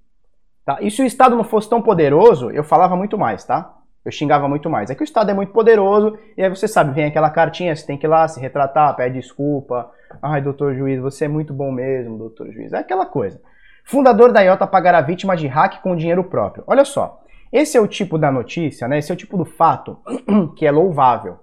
Tá? 0.66 0.78
E 0.82 0.90
se 0.90 1.02
o 1.02 1.06
Estado 1.06 1.36
não 1.36 1.44
fosse 1.44 1.70
tão 1.70 1.82
poderoso, 1.82 2.50
eu 2.52 2.64
falava 2.64 2.96
muito 2.96 3.18
mais, 3.18 3.44
tá? 3.44 3.76
Eu 4.06 4.12
xingava 4.12 4.48
muito 4.48 4.70
mais. 4.70 4.90
É 4.90 4.96
que 4.96 5.02
o 5.02 5.04
Estado 5.04 5.30
é 5.30 5.34
muito 5.34 5.52
poderoso 5.52 6.18
e 6.38 6.44
aí 6.44 6.50
você 6.50 6.68
sabe, 6.68 6.94
vem 6.94 7.06
aquela 7.06 7.30
cartinha, 7.30 7.76
você 7.76 7.86
tem 7.86 7.98
que 7.98 8.06
ir 8.06 8.10
lá 8.10 8.28
se 8.28 8.40
retratar, 8.40 8.96
pede 8.96 9.20
desculpa. 9.20 9.92
Ai, 10.22 10.42
doutor 10.42 10.74
juiz, 10.74 11.00
você 11.00 11.26
é 11.26 11.28
muito 11.28 11.54
bom 11.54 11.72
mesmo, 11.72 12.18
doutor 12.18 12.52
juiz. 12.52 12.72
É 12.72 12.78
aquela 12.78 13.06
coisa. 13.06 13.42
Fundador 13.90 14.32
da 14.32 14.42
IOTA 14.42 14.68
pagará 14.68 15.02
vítima 15.02 15.36
de 15.36 15.48
hack 15.48 15.82
com 15.82 15.96
dinheiro 15.96 16.24
próprio. 16.24 16.64
Olha 16.68 16.86
só, 16.86 17.24
esse 17.52 17.76
é 17.76 17.82
o 17.82 17.88
tipo 17.88 18.20
da 18.20 18.32
notícia, 18.32 18.88
né? 18.88 19.00
Esse 19.00 19.12
é 19.12 19.16
o 19.16 19.18
tipo 19.18 19.36
do 19.36 19.46
fato 19.46 19.98
que 20.56 20.68
é 20.68 20.70
louvável. 20.70 21.40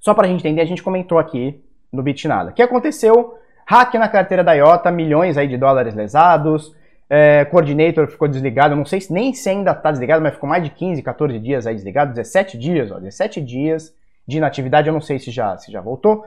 Só 0.00 0.14
para 0.14 0.26
a 0.26 0.30
gente 0.30 0.40
entender, 0.40 0.62
a 0.62 0.64
gente 0.64 0.82
comentou 0.82 1.18
aqui 1.18 1.62
no 1.92 2.02
Bitnada. 2.02 2.52
O 2.52 2.54
que 2.54 2.62
aconteceu? 2.62 3.34
Hack 3.66 3.92
na 3.96 4.08
carteira 4.08 4.42
da 4.42 4.54
IOTA, 4.54 4.90
milhões 4.90 5.36
aí 5.36 5.46
de 5.46 5.58
dólares 5.58 5.94
lesados, 5.94 6.74
é, 7.10 7.44
coordinator 7.44 8.06
ficou 8.06 8.28
desligado, 8.28 8.74
não 8.74 8.86
sei 8.86 9.02
se 9.02 9.12
nem 9.12 9.34
se 9.34 9.50
ainda 9.50 9.72
está 9.72 9.90
desligado, 9.90 10.22
mas 10.22 10.32
ficou 10.32 10.48
mais 10.48 10.64
de 10.64 10.70
15, 10.70 11.02
14 11.02 11.38
dias 11.38 11.66
aí 11.66 11.74
desligado, 11.74 12.14
17 12.14 12.56
dias, 12.56 12.90
ó, 12.90 12.94
17 12.94 13.42
dias 13.42 13.94
de 14.26 14.38
inatividade, 14.38 14.88
eu 14.88 14.94
não 14.94 15.02
sei 15.02 15.18
se 15.18 15.30
já, 15.30 15.58
se 15.58 15.70
já 15.70 15.82
voltou. 15.82 16.24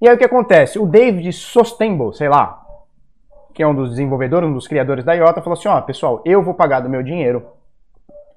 E 0.00 0.08
aí 0.08 0.16
o 0.16 0.18
que 0.18 0.24
acontece? 0.24 0.80
O 0.80 0.86
David 0.86 1.32
Sostenbo, 1.32 2.12
sei 2.12 2.28
lá, 2.28 2.59
que 3.60 3.64
é 3.64 3.66
um 3.66 3.74
dos 3.74 3.90
desenvolvedores, 3.90 4.48
um 4.48 4.54
dos 4.54 4.66
criadores 4.66 5.04
da 5.04 5.12
IOTA, 5.12 5.42
falou 5.42 5.52
assim: 5.52 5.68
ó, 5.68 5.78
pessoal, 5.82 6.22
eu 6.24 6.42
vou 6.42 6.54
pagar 6.54 6.80
do 6.80 6.88
meu 6.88 7.02
dinheiro. 7.02 7.44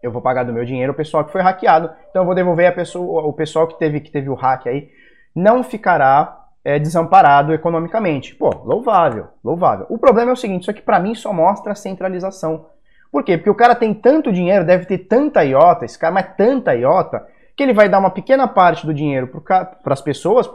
Eu 0.01 0.11
vou 0.11 0.21
pagar 0.21 0.43
do 0.43 0.51
meu 0.51 0.65
dinheiro 0.65 0.91
o 0.91 0.95
pessoal 0.95 1.23
que 1.23 1.31
foi 1.31 1.39
hackeado. 1.39 1.89
Então 2.09 2.23
eu 2.23 2.25
vou 2.25 2.35
devolver 2.35 2.67
a 2.67 2.73
pessoa, 2.73 3.23
o 3.23 3.31
pessoal 3.31 3.65
que 3.65 3.79
teve, 3.79 4.01
que 4.01 4.11
teve 4.11 4.29
o 4.29 4.33
hack 4.33 4.67
aí. 4.67 4.89
Não 5.33 5.63
ficará 5.63 6.43
é, 6.61 6.77
desamparado 6.77 7.53
economicamente. 7.53 8.35
Pô, 8.35 8.49
louvável, 8.65 9.27
louvável. 9.41 9.85
O 9.87 9.97
problema 9.97 10.31
é 10.31 10.33
o 10.33 10.35
seguinte: 10.35 10.63
isso 10.63 10.71
aqui 10.71 10.81
para 10.81 10.99
mim 10.99 11.15
só 11.15 11.31
mostra 11.31 11.71
a 11.71 11.75
centralização. 11.75 12.65
Por 13.09 13.23
quê? 13.23 13.37
Porque 13.37 13.49
o 13.49 13.55
cara 13.55 13.75
tem 13.75 13.93
tanto 13.93 14.29
dinheiro, 14.29 14.65
deve 14.65 14.85
ter 14.85 14.97
tanta 14.97 15.41
IOTA, 15.45 15.85
esse 15.85 15.97
cara, 15.97 16.13
mas 16.13 16.35
tanta 16.35 16.75
IOTA, 16.75 17.25
Que 17.55 17.63
ele 17.63 17.73
vai 17.73 17.87
dar 17.87 17.99
uma 17.99 18.11
pequena 18.11 18.45
parte 18.45 18.85
do 18.85 18.93
dinheiro 18.93 19.27
para 19.27 19.77
as 19.85 20.01
pessoas, 20.01 20.49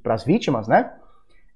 para 0.00 0.14
as 0.14 0.22
vítimas, 0.22 0.68
né? 0.68 0.92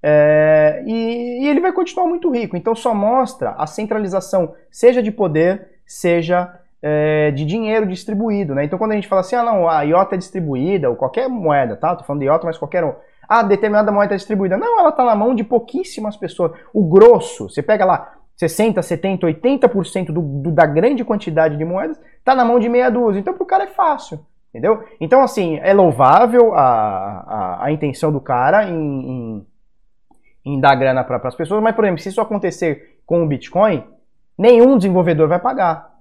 É, 0.09 0.83
e, 0.85 1.43
e 1.43 1.49
ele 1.49 1.59
vai 1.59 1.73
continuar 1.73 2.07
muito 2.07 2.31
rico. 2.31 2.55
Então 2.55 2.73
só 2.73 2.95
mostra 2.95 3.51
a 3.57 3.67
centralização, 3.67 4.53
seja 4.71 5.03
de 5.03 5.11
poder, 5.11 5.67
seja 5.85 6.57
é, 6.81 7.29
de 7.31 7.43
dinheiro 7.43 7.85
distribuído, 7.85 8.55
né? 8.55 8.63
Então 8.63 8.79
quando 8.79 8.93
a 8.93 8.95
gente 8.95 9.07
fala 9.09 9.19
assim, 9.19 9.35
ah 9.35 9.43
não, 9.43 9.67
a 9.67 9.81
IOTA 9.81 10.15
é 10.15 10.17
distribuída, 10.17 10.89
ou 10.89 10.95
qualquer 10.95 11.27
moeda, 11.27 11.75
tá? 11.75 11.93
Tô 11.93 12.05
falando 12.05 12.21
de 12.21 12.27
IOTA, 12.27 12.45
mas 12.45 12.57
qualquer 12.57 12.85
um. 12.85 12.93
Ah, 13.27 13.43
determinada 13.43 13.91
moeda 13.91 14.13
é 14.13 14.17
distribuída. 14.17 14.55
Não, 14.55 14.79
ela 14.79 14.93
tá 14.93 15.03
na 15.03 15.13
mão 15.13 15.35
de 15.35 15.43
pouquíssimas 15.43 16.15
pessoas. 16.15 16.53
O 16.73 16.85
grosso, 16.85 17.49
você 17.49 17.61
pega 17.61 17.83
lá 17.83 18.13
60, 18.37 18.81
70, 18.81 19.27
80% 19.27 20.05
do, 20.05 20.21
do, 20.21 20.51
da 20.53 20.65
grande 20.65 21.03
quantidade 21.03 21.57
de 21.57 21.65
moedas, 21.65 21.99
tá 22.23 22.33
na 22.33 22.45
mão 22.45 22.59
de 22.59 22.69
meia 22.69 22.89
dúzia. 22.89 23.19
Então 23.19 23.33
pro 23.33 23.45
cara 23.45 23.65
é 23.65 23.67
fácil. 23.67 24.25
Entendeu? 24.49 24.85
Então, 25.01 25.21
assim, 25.21 25.59
é 25.61 25.73
louvável 25.73 26.55
a, 26.55 26.63
a, 26.63 27.65
a 27.65 27.71
intenção 27.71 28.11
do 28.11 28.21
cara 28.21 28.63
em, 28.63 28.73
em, 28.73 29.47
em 30.47 30.59
dar 30.59 30.75
grana 30.75 31.03
para 31.03 31.17
as 31.27 31.35
pessoas, 31.35 31.61
mas, 31.61 31.75
por 31.75 31.83
exemplo, 31.83 32.01
se 32.01 32.09
isso 32.09 32.21
acontecer 32.21 32.99
com 33.05 33.23
o 33.23 33.27
Bitcoin, 33.27 33.83
nenhum 34.37 34.77
desenvolvedor 34.77 35.27
vai 35.27 35.39
pagar. 35.39 35.97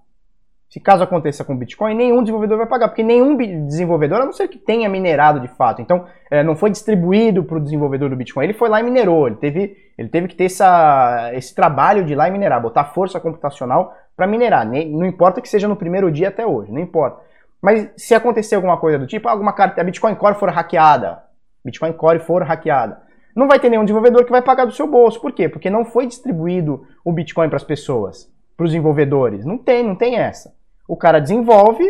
Se 0.68 0.80
caso 0.80 1.02
aconteça 1.02 1.44
com 1.44 1.56
Bitcoin, 1.56 1.94
nenhum 1.94 2.22
desenvolvedor 2.22 2.58
vai 2.58 2.66
pagar, 2.66 2.88
porque 2.88 3.02
nenhum 3.02 3.36
desenvolvedor, 3.66 4.20
a 4.20 4.24
não 4.24 4.32
ser 4.32 4.48
que 4.48 4.58
tenha 4.58 4.88
minerado 4.88 5.40
de 5.40 5.48
fato, 5.48 5.80
então 5.80 6.06
é, 6.30 6.42
não 6.42 6.56
foi 6.56 6.70
distribuído 6.70 7.44
para 7.44 7.56
o 7.56 7.60
desenvolvedor 7.60 8.10
do 8.10 8.16
Bitcoin, 8.16 8.44
ele 8.44 8.52
foi 8.52 8.68
lá 8.68 8.80
e 8.80 8.82
minerou, 8.82 9.28
ele 9.28 9.36
teve, 9.36 9.76
ele 9.96 10.08
teve 10.08 10.28
que 10.28 10.34
ter 10.34 10.46
essa, 10.46 11.30
esse 11.34 11.54
trabalho 11.54 12.04
de 12.04 12.12
ir 12.12 12.16
lá 12.16 12.28
e 12.28 12.32
minerar, 12.32 12.60
botar 12.60 12.84
força 12.86 13.20
computacional 13.20 13.94
para 14.16 14.26
minerar, 14.26 14.66
não 14.66 15.06
importa 15.06 15.40
que 15.40 15.48
seja 15.48 15.68
no 15.68 15.76
primeiro 15.76 16.10
dia 16.10 16.28
até 16.28 16.44
hoje, 16.44 16.72
não 16.72 16.80
importa. 16.80 17.20
Mas 17.62 17.88
se 17.96 18.14
acontecer 18.14 18.56
alguma 18.56 18.76
coisa 18.76 18.98
do 18.98 19.06
tipo, 19.06 19.28
alguma 19.28 19.52
carta, 19.52 19.80
a 19.80 19.84
Bitcoin 19.84 20.14
Core 20.16 20.34
for 20.34 20.50
hackeada, 20.50 21.22
Bitcoin 21.64 21.92
Core 21.92 22.18
for 22.18 22.42
hackeada, 22.42 23.05
não 23.36 23.46
vai 23.46 23.60
ter 23.60 23.68
nenhum 23.68 23.84
desenvolvedor 23.84 24.24
que 24.24 24.30
vai 24.30 24.40
pagar 24.40 24.64
do 24.64 24.72
seu 24.72 24.86
bolso. 24.86 25.20
Por 25.20 25.30
quê? 25.30 25.46
Porque 25.46 25.68
não 25.68 25.84
foi 25.84 26.06
distribuído 26.06 26.86
o 27.04 27.12
Bitcoin 27.12 27.48
para 27.48 27.58
as 27.58 27.64
pessoas, 27.64 28.32
para 28.56 28.64
os 28.64 28.70
desenvolvedores. 28.70 29.44
Não 29.44 29.58
tem, 29.58 29.82
não 29.82 29.94
tem 29.94 30.16
essa. 30.16 30.54
O 30.88 30.96
cara 30.96 31.20
desenvolve, 31.20 31.84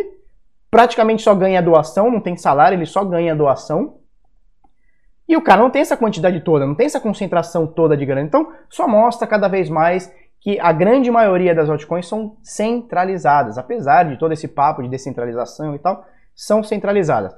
praticamente 0.69 1.23
só 1.23 1.33
ganha 1.33 1.61
doação, 1.61 2.11
não 2.11 2.19
tem 2.19 2.35
salário, 2.35 2.75
ele 2.75 2.85
só 2.85 3.05
ganha 3.05 3.33
doação. 3.33 3.95
E 5.25 5.37
o 5.37 5.41
cara 5.41 5.61
não 5.61 5.69
tem 5.69 5.81
essa 5.81 5.95
quantidade 5.95 6.41
toda, 6.41 6.67
não 6.67 6.75
tem 6.75 6.85
essa 6.85 6.99
concentração 6.99 7.65
toda 7.65 7.95
de 7.95 8.05
grana. 8.05 8.27
Então, 8.27 8.51
só 8.69 8.85
mostra 8.85 9.25
cada 9.25 9.47
vez 9.47 9.69
mais 9.69 10.13
que 10.41 10.59
a 10.59 10.73
grande 10.73 11.09
maioria 11.09 11.55
das 11.55 11.69
altcoins 11.69 12.07
são 12.07 12.35
centralizadas, 12.41 13.57
apesar 13.57 14.03
de 14.03 14.17
todo 14.17 14.33
esse 14.33 14.49
papo 14.49 14.81
de 14.81 14.89
descentralização 14.89 15.73
e 15.75 15.79
tal, 15.79 16.05
são 16.35 16.61
centralizadas. 16.61 17.33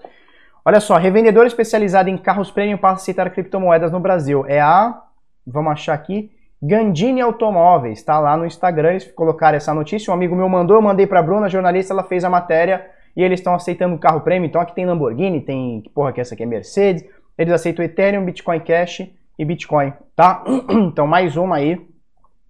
Olha 0.66 0.80
só, 0.80 0.98
revendedor 0.98 1.46
especializado 1.46 2.10
em 2.10 2.18
carros 2.18 2.52
premium 2.52 2.78
passa 2.78 2.96
a 2.96 3.02
aceitar 3.02 3.30
criptomoedas 3.30 3.92
no 3.92 4.00
Brasil. 4.00 4.46
É 4.48 4.60
a, 4.60 5.02
vamos 5.48 5.72
achar 5.72 5.94
aqui, 5.94 6.32
Gandini 6.62 7.22
Automóveis, 7.22 8.00
está 8.00 8.20
lá 8.20 8.36
no 8.36 8.46
Instagram, 8.46 8.92
eles 8.92 9.10
colocaram 9.12 9.56
essa 9.56 9.74
notícia, 9.74 10.12
um 10.12 10.14
amigo 10.14 10.36
meu 10.36 10.50
mandou, 10.50 10.76
eu 10.76 10.82
mandei 10.82 11.08
para 11.08 11.22
a 11.22 11.24
Bruna, 11.24 11.48
jornalista, 11.48 11.94
ela 11.94 12.04
fez 12.04 12.26
a 12.26 12.30
matéria 12.30 12.86
e 13.16 13.24
eles 13.24 13.40
estão 13.40 13.56
aceitando 13.56 13.98
carro 13.98 14.20
premium, 14.22 14.48
então 14.48 14.60
aqui 14.60 14.76
tem 14.76 14.86
Lamborghini, 14.86 15.40
tem, 15.40 15.82
porra 15.96 16.12
que 16.12 16.20
é 16.20 16.22
essa 16.22 16.34
aqui, 16.34 16.44
é 16.44 16.46
Mercedes, 16.46 17.06
eles 17.38 17.54
aceitam 17.54 17.84
Ethereum, 17.86 18.26
Bitcoin 18.26 18.60
Cash 18.60 19.10
e 19.38 19.46
Bitcoin, 19.46 19.94
tá? 20.16 20.44
Então 20.70 21.08
mais 21.08 21.38
uma 21.38 21.56
aí, 21.56 21.80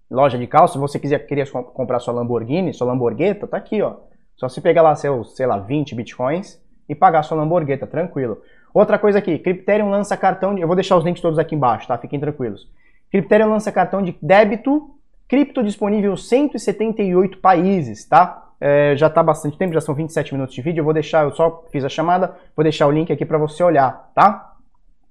loja 0.10 0.40
de 0.40 0.48
carro, 0.48 0.68
se 0.68 0.80
você 0.80 0.98
quiser 0.98 1.20
queria 1.28 1.46
comprar 1.46 2.00
sua 2.00 2.16
Lamborghini, 2.16 2.74
sua 2.74 2.88
Lamborgheta, 2.88 3.46
tá 3.46 3.58
aqui, 3.58 3.80
ó. 3.80 3.98
Só 4.36 4.50
você 4.50 4.60
pegar 4.60 4.82
lá 4.82 4.96
seus, 4.96 5.36
sei 5.36 5.46
lá, 5.46 5.60
20 5.60 5.94
Bitcoins 5.94 6.60
e 6.90 6.96
pagar 6.96 7.24
sua 7.24 7.38
Lamborgheta, 7.38 7.86
tranquilo. 7.88 8.42
Outra 8.74 8.98
coisa 8.98 9.20
aqui, 9.20 9.38
Crypterium 9.38 9.90
lança 9.90 10.18
cartão, 10.18 10.54
de, 10.54 10.62
eu 10.62 10.68
vou 10.68 10.76
deixar 10.76 10.98
os 10.98 11.06
links 11.06 11.22
todos 11.22 11.40
aqui 11.40 11.56
embaixo, 11.56 11.88
tá? 11.88 11.98
Fiquem 11.98 12.20
tranquilos. 12.20 12.68
Crypterium 13.12 13.50
lança 13.50 13.72
cartão 13.72 14.02
de 14.02 14.16
débito, 14.22 14.90
cripto 15.28 15.64
disponível 15.64 16.14
em 16.14 16.18
178 16.18 17.38
países, 17.38 18.06
tá? 18.06 18.48
É, 18.60 18.96
já 18.98 19.08
está 19.08 19.24
bastante 19.24 19.58
tempo, 19.58 19.74
já 19.74 19.82
são 19.82 19.96
27 19.96 20.34
minutos 20.34 20.54
de 20.54 20.62
vídeo. 20.62 20.82
Eu 20.82 20.86
vou 20.86 20.94
deixar, 20.94 21.24
eu 21.24 21.32
só 21.32 21.66
fiz 21.72 21.86
a 21.86 21.90
chamada, 21.90 22.36
vou 22.56 22.64
deixar 22.64 22.88
o 22.88 22.92
link 22.92 23.12
aqui 23.12 23.26
para 23.26 23.38
você 23.38 23.64
olhar, 23.64 24.12
tá? 24.14 24.54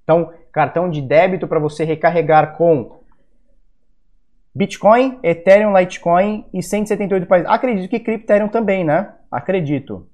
Então, 0.03 0.31
cartão 0.51 0.89
de 0.89 1.01
débito 1.01 1.47
para 1.47 1.59
você 1.59 1.83
recarregar 1.83 2.57
com 2.57 2.99
Bitcoin, 4.53 5.19
Ethereum, 5.23 5.77
Litecoin 5.77 6.45
e 6.53 6.61
178 6.61 7.27
países. 7.27 7.49
Acredito 7.49 7.89
que 7.89 7.99
Crypterium 7.99 8.49
também, 8.49 8.83
né? 8.83 9.13
Acredito. 9.31 10.07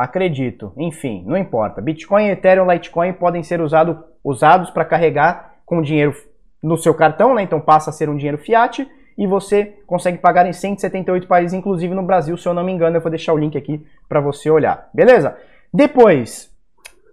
Acredito. 0.00 0.72
Enfim, 0.78 1.22
não 1.26 1.36
importa. 1.36 1.82
Bitcoin, 1.82 2.28
Ethereum, 2.28 2.66
Litecoin 2.72 3.12
podem 3.12 3.42
ser 3.42 3.60
usado, 3.60 4.02
usados 4.24 4.70
para 4.70 4.82
carregar 4.82 5.56
com 5.66 5.82
dinheiro 5.82 6.14
no 6.62 6.78
seu 6.78 6.94
cartão, 6.94 7.34
né? 7.34 7.42
Então 7.42 7.60
passa 7.60 7.90
a 7.90 7.92
ser 7.92 8.08
um 8.08 8.16
dinheiro 8.16 8.38
fiat 8.38 8.90
e 9.18 9.26
você 9.26 9.76
consegue 9.86 10.16
pagar 10.16 10.46
em 10.46 10.54
178 10.54 11.26
países, 11.26 11.52
inclusive 11.52 11.94
no 11.94 12.02
Brasil, 12.02 12.34
se 12.38 12.48
eu 12.48 12.54
não 12.54 12.64
me 12.64 12.72
engano. 12.72 12.96
Eu 12.96 13.02
vou 13.02 13.10
deixar 13.10 13.34
o 13.34 13.36
link 13.36 13.58
aqui 13.58 13.86
para 14.08 14.22
você 14.22 14.48
olhar, 14.48 14.88
beleza? 14.94 15.36
Depois 15.70 16.50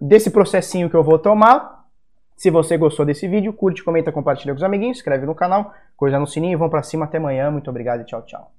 desse 0.00 0.30
processinho 0.30 0.88
que 0.88 0.96
eu 0.96 1.04
vou 1.04 1.18
tomar, 1.18 1.84
se 2.38 2.48
você 2.48 2.78
gostou 2.78 3.04
desse 3.04 3.28
vídeo, 3.28 3.52
curte, 3.52 3.84
comenta, 3.84 4.10
compartilha 4.10 4.54
com 4.54 4.58
os 4.58 4.64
amiguinhos, 4.64 4.96
inscreve 4.96 5.26
no 5.26 5.34
canal, 5.34 5.74
coisa 5.94 6.18
no 6.18 6.26
sininho, 6.26 6.56
vão 6.56 6.70
para 6.70 6.82
cima 6.82 7.04
até 7.04 7.18
amanhã. 7.18 7.50
Muito 7.50 7.68
obrigado 7.68 8.00
e 8.00 8.04
tchau, 8.06 8.22
tchau. 8.22 8.57